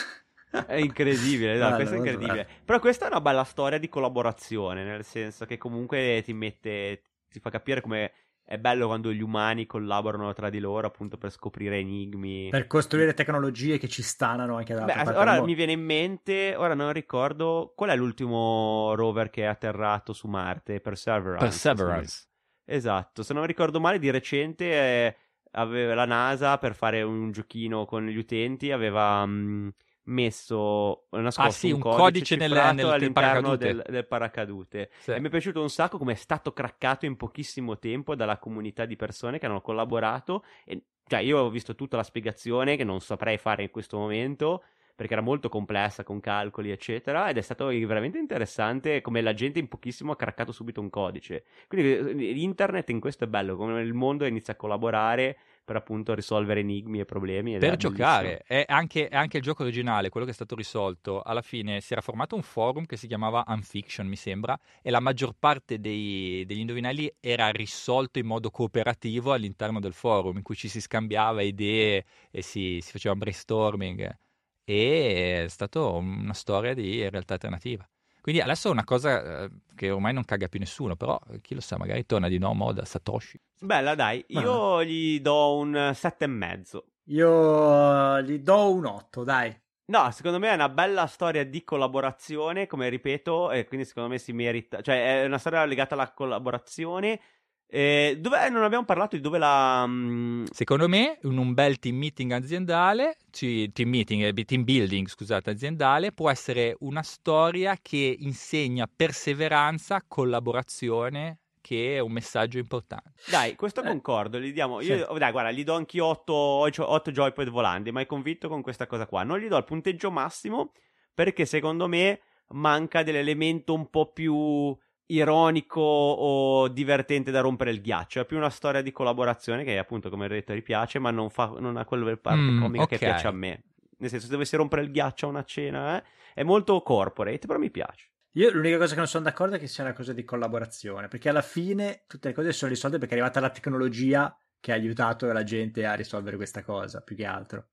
[0.66, 2.48] È incredibile, no, Guarda, questo è incredibile.
[2.66, 7.40] Però questa è una bella storia di collaborazione, nel senso che comunque ti mette, ti
[7.40, 8.12] fa capire come
[8.48, 12.50] è bello quando gli umani collaborano tra di loro appunto per scoprire enigmi.
[12.52, 16.54] Per costruire tecnologie che ci stanano anche Beh, dall'altra parte ora mi viene in mente,
[16.56, 20.80] ora non ricordo, qual è l'ultimo rover che è atterrato su Marte?
[20.80, 21.44] Perseverance.
[21.44, 22.28] Perseverance.
[22.66, 25.16] Esatto, se non ricordo male, di recente eh,
[25.52, 29.74] aveva, la NASA per fare un giochino con gli utenti aveva mh,
[30.06, 33.66] messo nascosto Ah, sì, un, un codice, codice nel- nel- all'interno paracadute.
[33.66, 34.90] del, del paracadute.
[35.00, 35.12] Sì.
[35.12, 38.86] E mi è piaciuto un sacco come è stato craccato in pochissimo tempo dalla comunità
[38.86, 40.44] di persone che hanno collaborato.
[40.66, 44.64] E, cioè, io ho visto tutta la spiegazione che non saprei fare in questo momento
[44.96, 47.28] perché era molto complessa con calcoli, eccetera.
[47.30, 51.44] Ed è stato veramente interessante come la gente in pochissimo ha craccato subito un codice.
[51.68, 51.98] Quindi
[52.30, 56.60] eh, internet in questo è bello, come il mondo inizia a collaborare per appunto risolvere
[56.60, 57.58] enigmi e problemi.
[57.58, 58.44] per è giocare.
[58.46, 61.22] È anche, è anche il gioco originale, quello che è stato risolto.
[61.22, 65.00] Alla fine si era formato un forum che si chiamava Unfiction, mi sembra, e la
[65.00, 70.56] maggior parte dei- degli indovinelli era risolto in modo cooperativo all'interno del forum, in cui
[70.56, 74.18] ci si scambiava idee e si, si faceva brainstorming.
[74.64, 77.88] E è stata una storia di realtà alternativa.
[78.26, 81.54] Quindi adesso è una cosa eh, che ormai non caga più nessuno, però eh, chi
[81.54, 83.40] lo sa, magari torna di nuovo moda Satoshi.
[83.60, 86.86] Bella, dai, io gli do un sette e mezzo.
[87.04, 89.56] Io gli do un 8, dai.
[89.92, 94.18] No, secondo me è una bella storia di collaborazione, come ripeto, e quindi secondo me
[94.18, 97.22] si merita, cioè è una storia legata alla collaborazione.
[97.68, 101.96] Eh, dove non abbiamo parlato di dove la mm, Secondo me, in un bel team
[101.98, 108.16] meeting aziendale, ci- team meeting, eh, team building, scusate, aziendale, può essere una storia che
[108.20, 113.14] insegna perseveranza, collaborazione, che è un messaggio importante.
[113.30, 114.92] Dai, questo Eh, concordo, gli diamo sì.
[114.94, 119.08] io, dai, guarda, gli do anch'io 8, 8 joypad volanti, mai convinto con questa cosa
[119.08, 119.24] qua.
[119.24, 120.72] Non gli do il punteggio massimo
[121.14, 128.22] perché secondo me manca dell'elemento un po' più ironico o divertente da rompere il ghiaccio.
[128.22, 131.54] È più una storia di collaborazione che appunto, come ho detto, ripiace, ma non, fa,
[131.60, 133.02] non ha quella parte Mm, comica che ok.
[133.02, 133.64] piace a me.
[133.98, 137.60] Nel senso, se dovessi rompere il ghiaccio a una cena, eh, è molto corporate, però
[137.60, 138.10] mi piace.
[138.34, 141.30] Io l'unica cosa che non sono d'accordo è che sia una cosa di collaborazione, perché
[141.30, 145.32] alla fine tutte le cose sono risolte perché è arrivata la tecnologia che ha aiutato
[145.32, 147.70] la gente a risolvere questa cosa, più che altro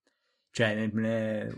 [0.52, 0.90] cioè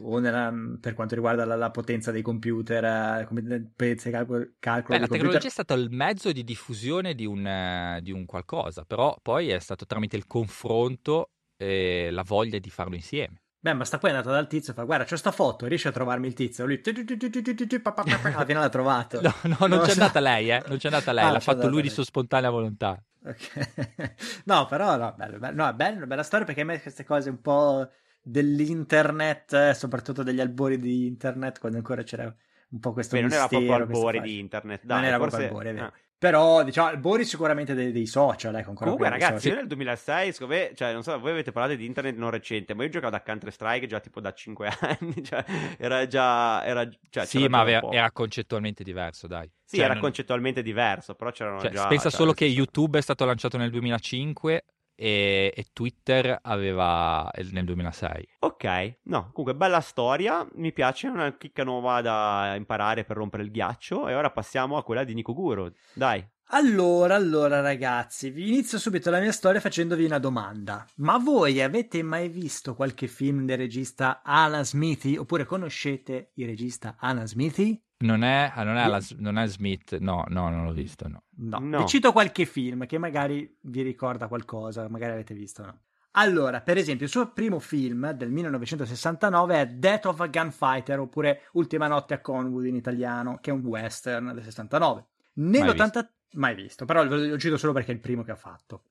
[0.01, 4.53] o nella, per quanto riguarda la, la potenza dei computer, eh, come, eh, pezzi, calcolo,
[4.61, 5.47] calcolo Beh, la tecnologia computer.
[5.47, 9.59] è stato il mezzo di diffusione di un, eh, di un, qualcosa, però poi è
[9.59, 13.43] stato tramite il confronto e la voglia di farlo insieme.
[13.59, 15.89] Beh, ma sta poi è andata dal tizio e fa guarda c'è sta foto, riesce
[15.89, 16.65] a trovarmi il tizio?
[16.65, 19.21] Lui alla fine l'ha trovato.
[19.23, 21.83] No, no, non c'è andata lei, eh, non c'è andata lei, ah, l'ha fatto lui
[21.83, 23.03] di sua spontanea volontà.
[24.45, 27.31] no, però no, bello, bello, no, è bella, bella storia perché a me queste cose
[27.31, 27.89] un po'
[28.25, 32.35] dell'internet, eh, soprattutto degli albori di internet, quando ancora c'era
[32.71, 34.21] un po' questo Beh, non era mistero, proprio cose.
[34.21, 35.47] di internet, Non dai, era forse...
[35.49, 35.85] proprio vero.
[35.87, 35.93] ah.
[36.17, 40.33] Però, diciamo, il Boris sicuramente dei, dei social, ecco, ancora Comunque, ragazzi, io nel 2006,
[40.33, 43.11] secondo me, cioè, non so, voi avete parlato di internet non recente, ma io giocavo
[43.13, 45.45] da Counter Strike già tipo da 5 anni, cioè,
[45.77, 49.51] era già, era, cioè, sì, ma aveva- era concettualmente diverso, dai.
[49.65, 51.87] Sì, Cioè, era non- concettualmente diverso, però c'erano cioè, già...
[51.89, 54.65] pensa cioè, solo che YouTube è stato lanciato nel 2005
[54.95, 58.29] e, e Twitter aveva nel 2006.
[58.41, 63.51] Ok, no, comunque bella storia, mi piace, una chicca nuova da imparare per rompere il
[63.51, 66.25] ghiaccio e ora passiamo a quella di Nikoguro, dai.
[66.57, 70.87] Allora, allora ragazzi, vi inizio subito la mia storia facendovi una domanda.
[70.99, 75.17] Ma voi avete mai visto qualche film del regista Alan Smithy?
[75.17, 77.83] Oppure conoscete il regista Alan Smithy?
[78.05, 81.25] Non è, ah, non è, alla- non è Smith, no, no, non l'ho visto, no.
[81.39, 81.59] No.
[81.59, 81.79] No.
[81.79, 85.81] Vi cito qualche film che magari vi ricorda qualcosa, magari avete visto no.
[86.13, 91.49] Allora, per esempio, il suo primo film del 1969 è Death of a Gunfighter, oppure
[91.55, 95.07] Ultima notte a Conwood in italiano, che è un western del 69.
[95.35, 96.09] Nell'80...
[96.35, 98.85] Mai visto, però lo cito solo perché è il primo che ha fatto.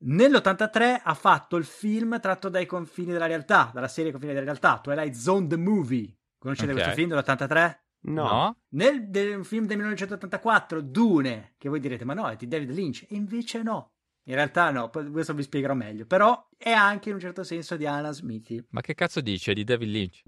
[0.00, 4.78] Nell'83 ha fatto il film tratto dai confini della realtà, dalla serie Confini della realtà,
[4.82, 6.16] Twilight Zone The Movie.
[6.38, 6.76] Conoscete Ok.
[6.78, 7.76] questo film dell'83?
[8.00, 8.56] No.
[8.70, 13.06] Nel del film del 1984, Dune, che voi direte, ma no, è di David Lynch.
[13.08, 13.92] E invece no.
[14.28, 16.04] In realtà no, questo vi spiegherò meglio.
[16.06, 18.66] Però è anche in un certo senso di Alan Smithy.
[18.70, 20.22] Ma che cazzo dice di David Lynch?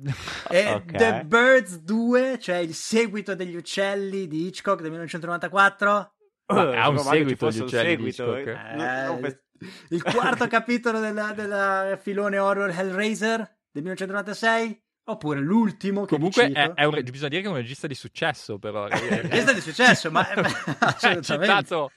[0.49, 0.93] È Ok.
[0.97, 6.15] The Birds 2, cioè il seguito degli uccelli di Hitchcock del 1994.
[6.53, 8.59] Ma Eh, ha un seguito, gli un uccelli di seguito, Hitchcock?
[8.79, 9.15] eh.
[9.15, 9.43] Eh, pe-
[9.95, 13.39] il quarto capitolo della filone horror Hellraiser
[13.71, 14.83] del 1996.
[15.03, 18.59] Oppure l'ultimo che Comunque è, è un, bisogna dire che è un regista di successo,
[18.59, 18.87] però.
[18.87, 20.25] È di successo, ma
[20.79, 21.91] ha citato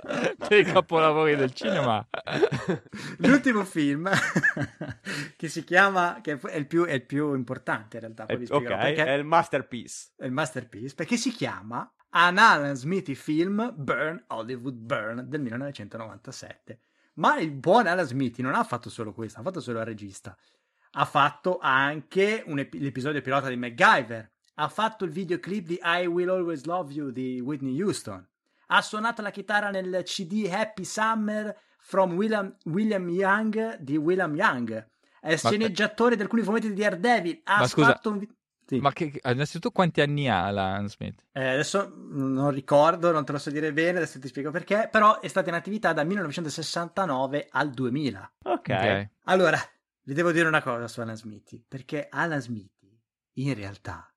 [0.48, 2.04] dei capolavori del cinema.
[3.18, 4.10] L'ultimo film
[5.36, 8.54] che si chiama, che è il più, è il più importante in realtà, vi Eh,
[8.56, 10.14] ok, è il masterpiece.
[10.18, 16.80] è il masterpiece, perché si chiama An Alan Smithy Film Burn Hollywood Burn del 1997.
[17.16, 20.38] Ma il buon Alan Smithy non ha fatto solo questo, ha fatto solo il regista.
[20.92, 24.32] Ha fatto anche ep- l'episodio pilota di MacGyver.
[24.56, 28.24] Ha fatto il videoclip di I Will Always Love You di Whitney Houston.
[28.68, 34.88] Ha suonato la chitarra nel CD Happy Summer from William, William Young di William Young.
[35.20, 37.42] È sceneggiatore di alcuni fumetti di Daredevil.
[37.44, 38.28] Ha Ma scusa, fatto un
[38.66, 38.80] Sì.
[38.80, 41.26] Ma che, innanzitutto quanti anni ha Alan Smith?
[41.32, 45.20] Eh, adesso non ricordo, non te lo so dire bene, adesso ti spiego perché, però
[45.20, 48.34] è stata in attività dal 1969 al 2000.
[48.44, 48.70] Ok.
[48.70, 49.10] Ok.
[49.26, 49.60] Allora,
[50.04, 53.00] vi devo dire una cosa su Alan Smithy, perché Alan Smithy
[53.38, 54.13] in realtà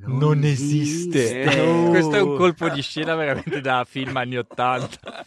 [0.00, 1.44] non, Non esiste.
[1.44, 1.90] No.
[1.90, 5.24] Questo è un colpo di scena veramente da film anni 80.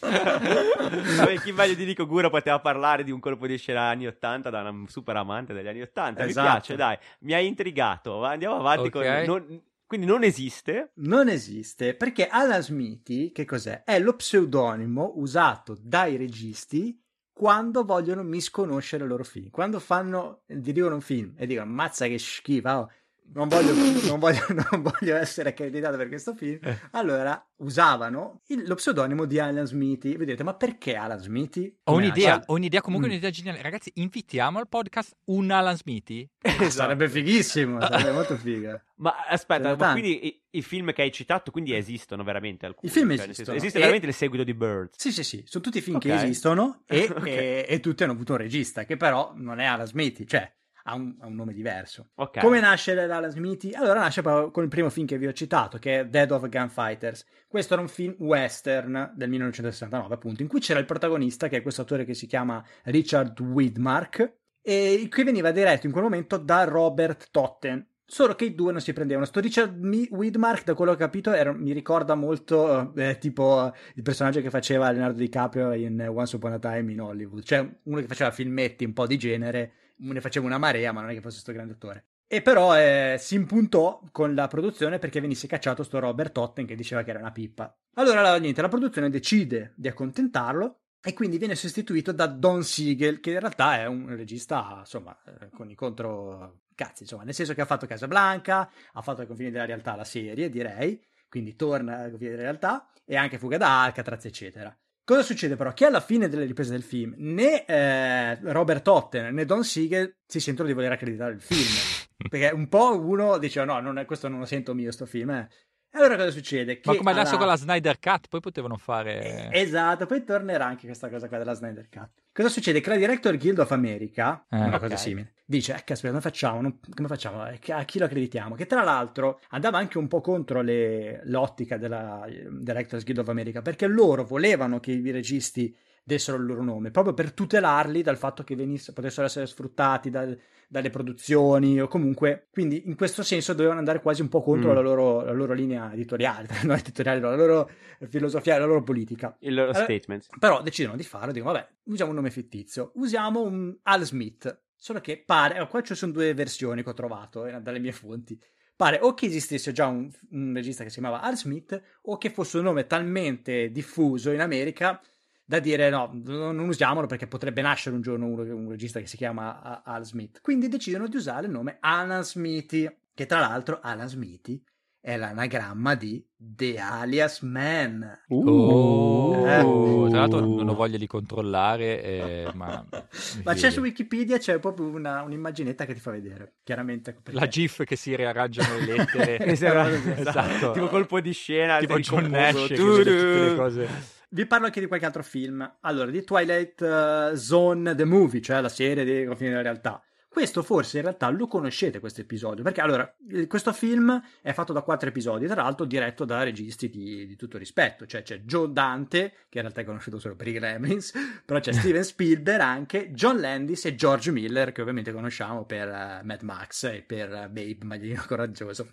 [1.16, 4.50] Vabbè, chi meglio di Nico Gura poteva parlare di un colpo di scena anni 80
[4.50, 6.24] da un super amante degli anni 80.
[6.24, 6.46] Esatto.
[6.46, 8.24] Mi piace, dai, mi ha intrigato.
[8.24, 8.90] Andiamo avanti Ok.
[8.90, 9.02] con...
[9.26, 10.92] non- quindi non esiste.
[10.94, 13.84] Non esiste perché Alan Smithy, che cos'è?
[13.84, 16.98] È lo pseudonimo usato dai registi
[17.32, 19.50] quando vogliono misconoscere i loro film.
[19.50, 22.90] Quando fanno, dirigono un film e dicono mazza che schifo, oh,
[23.32, 23.72] non, voglio,
[24.06, 26.78] non, voglio, non voglio essere accreditato per questo film, Eh.
[26.92, 30.16] allora usavano il- lo pseudonimo di Alan Smithy.
[30.16, 31.78] Vedete, ma perché Alan Smithy?
[31.84, 33.12] Ho un'idea, ho un'idea, comunque Mm.
[33.12, 33.62] un'idea geniale.
[33.62, 36.28] Ragazzi, invitiamo al podcast un Alan Smithy.
[36.40, 36.70] Esatto.
[36.70, 38.80] Sarebbe fighissimo, sarebbe molto figo.
[38.96, 42.90] Ma aspetta, ma quindi i, i film che hai citato quindi esistono veramente alcuni?
[42.92, 43.34] I film Cioè, esistono.
[43.46, 44.98] senso, esiste E- veramente il seguito di Birds.
[45.00, 46.02] Sì, sì, sì, sono tutti film Ok.
[46.02, 47.26] che esistono e, Ok.
[47.26, 50.48] e- e tutti hanno avuto un regista che però non è Alan Smithy, cioè
[50.86, 52.10] ha un, ha un nome diverso.
[52.14, 52.40] Ok.
[52.40, 53.72] Come nasce l'Alan Smithy?
[53.72, 56.48] Allora nasce proprio con il primo film che vi ho citato, che è Dead of
[56.48, 57.24] Gunfighters.
[57.48, 61.62] Questo era un film western del 1969, appunto, in cui c'era il protagonista, che è
[61.62, 66.64] questo attore che si chiama Richard Widmark, e che veniva diretto in quel momento da
[66.64, 67.86] Robert Totten.
[68.06, 69.24] Solo che i due non si prendevano.
[69.24, 69.78] Sto Richard
[70.10, 74.50] Widmark, da quello che ho capito, era- mi ricorda molto eh, tipo il personaggio che
[74.50, 77.42] faceva Leonardo DiCaprio in Once Upon a Time in Hollywood.
[77.42, 81.10] Cioè uno che faceva filmetti un po' di genere, ne faceva una marea, ma non
[81.10, 82.06] è che fosse questo grande attore.
[82.26, 86.74] E però eh, si impuntò con la produzione perché venisse cacciato sto Robert Totten che
[86.74, 87.76] diceva che era una pippa.
[87.94, 93.20] Allora la- niente, la produzione decide di accontentarlo e quindi viene sostituito da Don Siegel,
[93.20, 97.52] che in realtà è un regista, insomma, eh, con i contro cazzi, insomma, nel senso
[97.52, 101.98] che ha fatto Casablanca, ha fatto ai confini della realtà la serie, direi, quindi torna
[101.98, 104.74] ai confini della realtà e anche Fuga da Alcatraz, eccetera.
[105.04, 105.74] Cosa succede però?
[105.74, 110.40] Che alla fine delle riprese del film né eh, Robert Totten né Don Siegel si
[110.40, 111.68] sentono di voler accreditare il film.
[112.30, 115.30] Perché un po' uno dice: No, non è, questo non lo sento mio, sto film.
[115.30, 115.48] eh."
[115.94, 116.80] Allora cosa succede?
[116.80, 117.38] Che Ma come adesso alla...
[117.38, 119.50] con la Snyder Cut, poi potevano fare...
[119.50, 122.10] Eh, esatto, poi tornerà anche questa cosa qua della Snyder Cut.
[122.32, 122.80] Cosa succede?
[122.80, 124.80] Che la Director Guild of America, eh, una okay.
[124.80, 126.60] cosa simile, dice, eh, caspita, come facciamo?
[126.60, 127.46] Non, come facciamo?
[127.46, 128.56] Eh, a chi lo accreditiamo?
[128.56, 133.62] Che tra l'altro andava anche un po' contro le, l'ottica della Directors Guild of America,
[133.62, 138.44] perché loro volevano che i registi dessero il loro nome, proprio per tutelarli dal fatto
[138.44, 140.38] che venisse, potessero essere sfruttati dal,
[140.68, 144.74] dalle produzioni o comunque, quindi in questo senso dovevano andare quasi un po' contro mm.
[144.74, 147.70] la, loro, la, loro, linea editoriale, no, editoriale no, la loro
[148.08, 149.34] filosofia, la loro politica.
[149.40, 150.26] Il loro allora, statement.
[150.38, 155.00] Però decidono di farlo, dicono vabbè, usiamo un nome fittizio, usiamo un Al Smith, solo
[155.00, 158.38] che pare, qua ci sono due versioni che ho trovato eh, dalle mie fonti,
[158.76, 162.28] pare o che esistesse già un, un regista che si chiamava Al Smith o che
[162.28, 165.00] fosse un nome talmente diffuso in America
[165.44, 169.16] da dire no, non usiamolo perché potrebbe nascere un giorno un, un regista che si
[169.16, 170.40] chiama Al Smith.
[170.40, 174.62] Quindi decidono di usare il nome Alan Smithy, che tra l'altro Alan Smithy
[175.04, 178.20] è l'anagramma di The Alias Man.
[178.28, 180.08] Uh, oh, eh.
[180.08, 182.82] Tra l'altro non ho voglia di controllare, eh, ma...
[183.44, 187.12] ma c'è su Wikipedia, c'è proprio una, un'immaginetta che ti fa vedere, chiaramente.
[187.12, 187.38] Perché...
[187.38, 189.38] La GIF che si riarrangiano le lettere.
[189.44, 190.10] esatto.
[190.16, 190.70] esatto.
[190.70, 191.80] Tipo colpo di scena.
[191.80, 193.88] Tipo John Nash, tutte le cose
[194.34, 195.76] vi parlo anche di qualche altro film.
[195.80, 200.02] Allora, di Twilight uh, Zone The Movie, cioè la serie di Confini della Realtà.
[200.28, 203.08] Questo forse in realtà lo conoscete questo episodio, perché allora
[203.46, 207.56] questo film è fatto da quattro episodi, tra l'altro diretto da registi di, di tutto
[207.56, 211.12] rispetto, cioè c'è Joe Dante, che in realtà è conosciuto solo per i Gremlins,
[211.46, 216.26] però c'è Steven Spielberg anche, John Landis e George Miller, che ovviamente conosciamo per uh,
[216.26, 218.88] Mad Max e per uh, Babe, Maglino Coraggioso.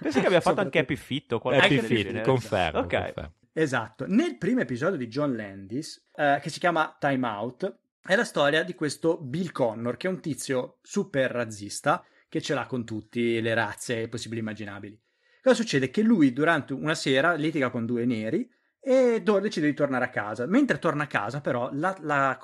[0.00, 1.36] Penso che abbia fatto anche Happy Fitto.
[1.36, 2.78] Happy Fit, confermo.
[2.78, 2.88] Ok.
[2.88, 3.32] Confermo.
[3.56, 4.04] Esatto.
[4.08, 8.64] Nel primo episodio di John Landis, eh, che si chiama Time Out, è la storia
[8.64, 13.40] di questo Bill Connor, che è un tizio super razzista, che ce l'ha con tutte
[13.40, 15.00] le razze possibili e immaginabili.
[15.40, 15.88] Cosa succede?
[15.90, 18.50] Che lui durante una sera litiga con due neri
[18.80, 20.46] e decide di tornare a casa.
[20.46, 22.36] Mentre torna a casa, però, la, la,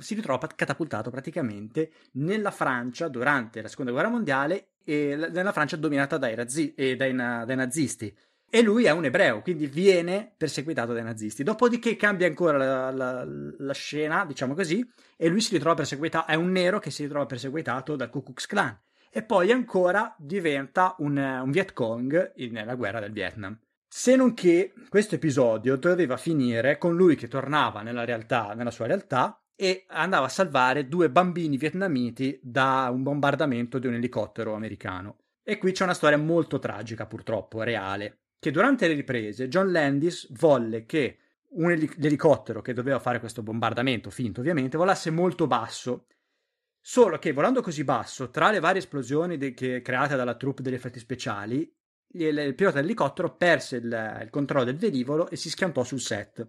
[0.00, 6.18] si ritrova catapultato praticamente nella Francia durante la seconda guerra mondiale e nella Francia dominata
[6.18, 8.12] dai, razzi- dai, dai nazisti.
[8.50, 11.42] E lui è un ebreo, quindi viene perseguitato dai nazisti.
[11.42, 13.26] Dopodiché cambia ancora la, la,
[13.58, 14.82] la, scena, diciamo così,
[15.16, 18.46] e lui si ritrova perseguitato, è un nero che si ritrova perseguitato dal Ku Klux
[18.46, 18.74] Klan.
[19.10, 23.58] E poi ancora diventa un, un Viet Cong nella guerra del Vietnam.
[23.86, 28.86] Se non che questo episodio doveva finire con lui che tornava nella realtà, nella sua
[28.86, 35.16] realtà, e andava a salvare due bambini vietnamiti da un bombardamento di un elicottero americano.
[35.42, 40.30] E qui c'è una storia molto tragica, purtroppo, reale che durante le riprese John Landis
[40.32, 41.18] volle che
[41.50, 46.06] un el- l'elicottero che doveva fare questo bombardamento, finto ovviamente, volasse molto basso.
[46.80, 50.74] Solo che volando così basso, tra le varie esplosioni de- che, create dalla troupe degli
[50.74, 51.70] effetti speciali,
[52.12, 56.46] il, il pilota dell'elicottero perse il, il controllo del velivolo e si schiantò sul set,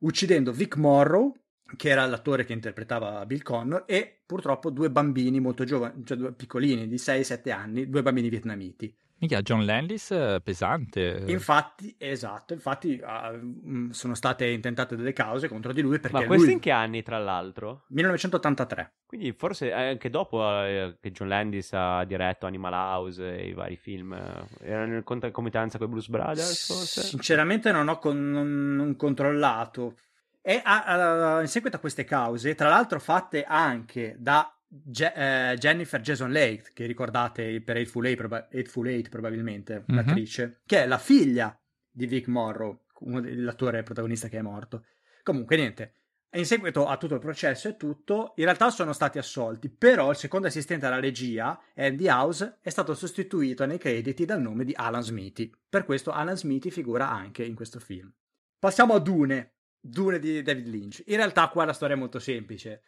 [0.00, 1.34] uccidendo Vic Morrow,
[1.76, 6.32] che era l'attore che interpretava Bill Connor, e purtroppo due bambini molto giovani, cioè due
[6.32, 8.94] piccolini di 6-7 anni, due bambini vietnamiti.
[9.22, 11.22] Mica John Landis eh, pesante.
[11.28, 16.46] Infatti, esatto, infatti uh, sono state intentate delle cause contro di lui perché Ma questi
[16.46, 16.54] lui...
[16.54, 17.84] in che anni tra l'altro?
[17.90, 18.94] 1983.
[19.06, 23.76] Quindi forse anche dopo eh, che John Landis ha diretto Animal House e i vari
[23.76, 27.02] film, eh, erano in concomitanza con i Blues Brothers forse?
[27.02, 28.28] Sinceramente non ho con...
[28.28, 29.98] non, non controllato.
[30.40, 35.56] E a, a, in seguito a queste cause, tra l'altro fatte anche da Je- eh,
[35.58, 39.94] Jennifer Jason Leigh, che ricordate per Eightful Eight, proba- Eightful Eight probabilmente, mm-hmm.
[39.94, 41.54] l'attrice, che è la figlia
[41.90, 44.86] di Vic Morrow, l'attore protagonista che è morto.
[45.22, 45.94] Comunque, niente.
[46.34, 50.16] In seguito a tutto il processo e tutto, in realtà sono stati assolti, però il
[50.16, 55.02] secondo assistente alla regia, Andy House, è stato sostituito nei crediti dal nome di Alan
[55.02, 55.52] Smithy.
[55.68, 58.10] Per questo Alan Smithy figura anche in questo film.
[58.58, 61.02] Passiamo a Dune, Dune di David Lynch.
[61.08, 62.82] In realtà qua la storia è molto semplice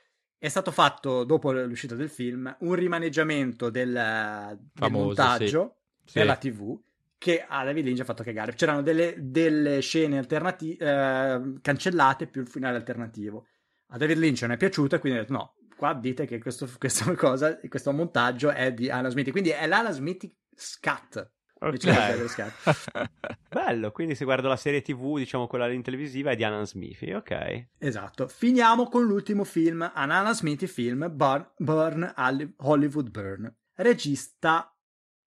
[0.44, 6.12] è stato fatto dopo l'uscita del film un rimaneggiamento del, Famoso, del montaggio sì.
[6.18, 6.78] per la TV
[7.16, 8.52] che a David Lynch ha fatto cagare.
[8.52, 13.46] C'erano delle, delle scene alternati- eh, cancellate più il finale alternativo.
[13.88, 16.68] A David Lynch non è piaciuto e quindi ha detto no, qua dite che questo,
[16.78, 19.30] questa cosa, questo montaggio è di Alan Smith.
[19.30, 21.26] Quindi è l'Alan Smith scat
[21.66, 22.28] Okay.
[23.48, 27.12] Bello, quindi se guardo la serie TV, diciamo quella in televisiva, è di Alan Smithy,
[27.12, 27.68] ok.
[27.78, 28.28] Esatto.
[28.28, 32.14] Finiamo con l'ultimo film, an Alan Smithy film, Burn, Burn
[32.58, 33.54] Hollywood Burn.
[33.76, 34.70] Regista...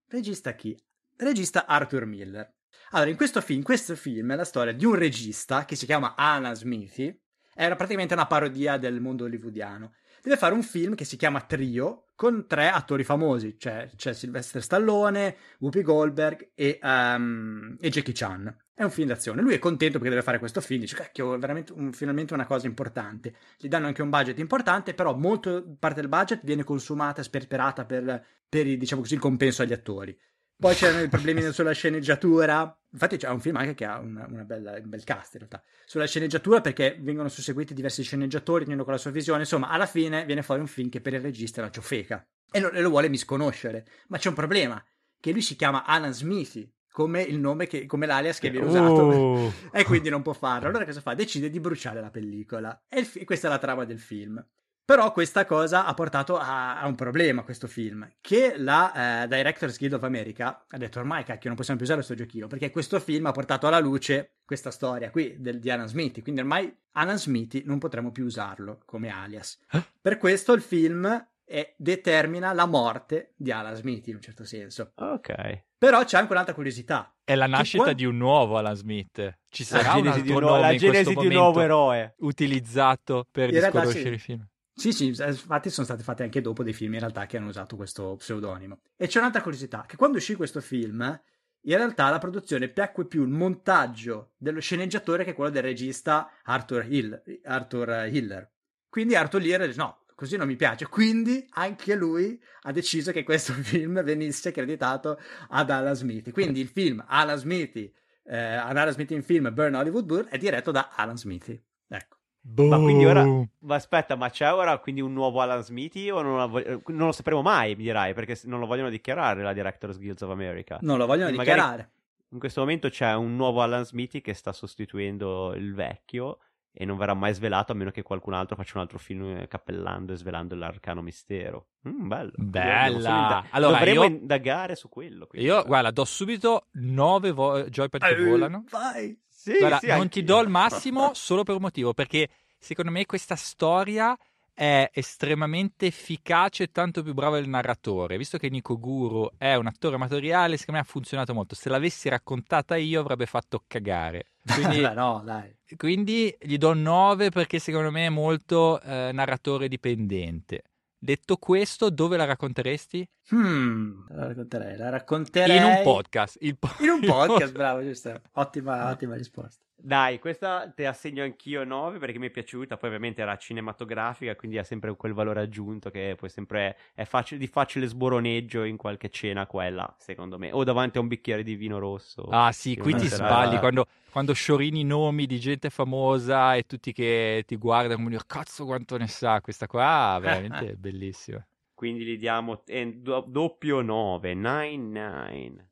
[0.08, 0.78] Regista chi?
[1.16, 2.54] Regista Arthur Miller.
[2.92, 6.14] Allora, in questo film, questo film è la storia di un regista che si chiama
[6.16, 7.20] Alan Smithy,
[7.56, 9.96] era praticamente una parodia del mondo hollywoodiano.
[10.22, 14.64] Deve fare un film che si chiama Trio, con tre attori famosi, cioè c'è Sylvester
[14.64, 18.54] Stallone, Whoopi Goldberg e, um, e, Jackie Chan.
[18.74, 19.44] È un film d'azione.
[19.44, 22.66] Lui è contento perché deve fare questo film, dice cacchio, veramente un, finalmente una cosa
[22.66, 23.36] importante.
[23.60, 28.26] Gli danno anche un budget importante, però molto parte del budget viene consumata, sperperata per,
[28.50, 30.20] per diciamo così, il compenso agli attori.
[30.60, 32.76] Poi c'erano i problemi sulla sceneggiatura.
[32.92, 35.62] Infatti c'è un film anche che ha una, una bella, un bel cast in realtà.
[35.86, 39.42] Sulla sceneggiatura perché vengono susseguiti diversi sceneggiatori, ognuno con la sua visione.
[39.42, 42.26] Insomma, alla fine viene fuori un film che per il regista è una ciofeca.
[42.50, 43.86] E lo, e lo vuole misconoscere.
[44.08, 44.84] Ma c'è un problema,
[45.20, 49.06] che lui si chiama Alan Smithy, come il nome che, come l'alias che viene usato
[49.06, 49.52] uh.
[49.72, 50.70] e quindi non può farlo.
[50.70, 51.14] Allora cosa fa?
[51.14, 52.86] Decide di bruciare la pellicola.
[52.90, 54.44] E fi- questa è la trama del film.
[54.88, 59.78] Però questa cosa ha portato a, a un problema, questo film, che la eh, Directors
[59.78, 62.98] Guild of America ha detto ormai cacchio non possiamo più usare questo giochino, perché questo
[63.02, 67.20] film ha portato alla luce questa storia qui del, di Alan Smithy, quindi ormai Alan
[67.20, 69.60] Smithy non potremo più usarlo come alias.
[69.74, 69.84] Eh?
[70.00, 74.94] Per questo il film è, determina la morte di Alan Smith in un certo senso.
[74.96, 75.64] Ok.
[75.78, 77.14] Però c'è anche un'altra curiosità.
[77.26, 78.00] È la nascita quando...
[78.00, 79.40] di un nuovo Alan Smith.
[79.50, 83.50] Ci sarà la genesi, di un, nuovo, la genesi di un nuovo eroe utilizzato per
[83.50, 84.14] in disconoscere sì.
[84.14, 84.48] i film.
[84.78, 87.76] Sì, sì, infatti sono stati fatti anche dopo dei film in realtà che hanno usato
[87.76, 88.82] questo pseudonimo.
[88.96, 93.24] E c'è un'altra curiosità, che quando uscì questo film, in realtà la produzione piacque più
[93.24, 98.52] il montaggio dello sceneggiatore che quello del regista Arthur, Hill, Arthur Hiller.
[98.88, 100.86] Quindi Arthur Hiller dice no, così non mi piace.
[100.86, 105.20] Quindi anche lui ha deciso che questo film venisse creditato
[105.50, 106.30] ad Alan Smithy.
[106.30, 107.92] Quindi il film Alan Smithy,
[108.26, 111.60] eh, Alan Smithy in film Burn Hollywood Burn è diretto da Alan Smithy.
[111.88, 112.17] Ecco.
[112.50, 112.70] Boom.
[112.70, 113.24] Ma quindi ora.
[113.24, 117.12] Ma aspetta, ma c'è ora quindi un nuovo Alan Smithy o non, vo- non, lo
[117.12, 120.78] sapremo mai, mi dirai, perché non lo vogliono dichiarare la Directors Guild of America.
[120.82, 121.92] Non lo vogliono e dichiarare.
[122.30, 126.40] In questo momento c'è un nuovo Alan Smithy che sta sostituendo il vecchio
[126.72, 129.48] e non verrà mai svelato a meno che qualcun altro faccia un altro film eh,
[129.48, 131.70] cappellando e svelando l'arcano mistero.
[131.88, 132.32] Mm, bello.
[132.36, 133.10] Bella.
[133.10, 134.10] Indag- allora, Dovremmo io...
[134.10, 135.28] indagare su quello.
[135.34, 138.64] Io, guarda, do subito nove vo- joypad che volano.
[138.70, 139.18] Vai.
[139.48, 142.28] Sì, Guarda, sì, non ti do il massimo solo per un motivo, perché
[142.60, 144.18] secondo me questa storia
[144.54, 148.18] è estremamente efficace e tanto più bravo il narratore.
[148.18, 151.56] Visto che Nico Guru è un attore amatoriale, secondo me ha funzionato molto.
[151.56, 154.32] Se l'avessi raccontata io avrebbe fatto cagare.
[154.54, 155.56] Quindi, no, dai.
[155.76, 160.64] quindi gli do 9 perché secondo me è molto eh, narratore dipendente.
[161.00, 163.08] Detto questo, dove la racconteresti?
[163.30, 165.58] Hmm, la racconterei, la racconterei...
[165.58, 166.38] In un podcast.
[166.58, 168.20] Po- in un podcast, bravo, giusto.
[168.34, 169.64] Ottima, ottima risposta.
[169.80, 174.58] Dai, questa te assegno anch'io 9 perché mi è piaciuta, poi ovviamente era cinematografica, quindi
[174.58, 179.10] ha sempre quel valore aggiunto che poi sempre è facile, di facile sboroneggio in qualche
[179.10, 182.24] cena quella, secondo me, o davanti a un bicchiere di vino rosso.
[182.24, 187.44] Ah sì, qui ti sbagli quando, quando sciorini nomi di gente famosa e tutti che
[187.46, 191.46] ti guardano come dire cazzo quanto ne sa, questa qua veramente è bellissima.
[191.76, 195.66] Quindi gli diamo eh, do, doppio 9, 9-9.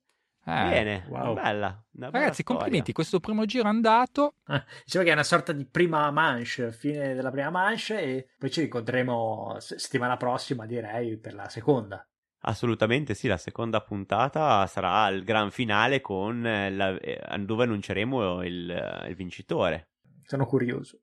[0.48, 1.34] Eh, Bene, wow.
[1.34, 1.84] bella.
[1.98, 4.36] Ragazzi, complimenti, questo primo giro è andato.
[4.48, 8.52] Eh, diciamo che è una sorta di prima manche, fine della prima manche e poi
[8.52, 12.08] ci incontremo settimana prossima, direi, per la seconda.
[12.41, 19.06] Assolutamente sì, la seconda puntata sarà il gran finale con la, eh, dove annunceremo il,
[19.08, 19.89] il vincitore.
[20.22, 21.00] Sono curioso.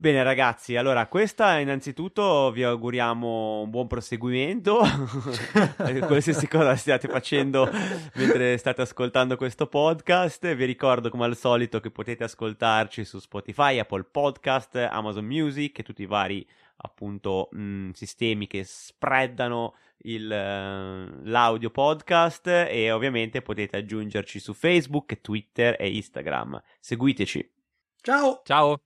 [0.00, 4.80] Bene ragazzi, allora questa innanzitutto vi auguriamo un buon proseguimento,
[6.08, 7.68] qualsiasi cosa stiate facendo
[8.14, 10.54] mentre state ascoltando questo podcast.
[10.54, 15.82] Vi ricordo come al solito che potete ascoltarci su Spotify, Apple Podcast, Amazon Music e
[15.82, 19.74] tutti i vari appunto mh, sistemi che spreadano
[20.04, 26.58] il, uh, l'audio podcast e ovviamente potete aggiungerci su Facebook, Twitter e Instagram.
[26.80, 27.52] Seguiteci.
[28.00, 28.40] Ciao!
[28.46, 28.80] Ciao!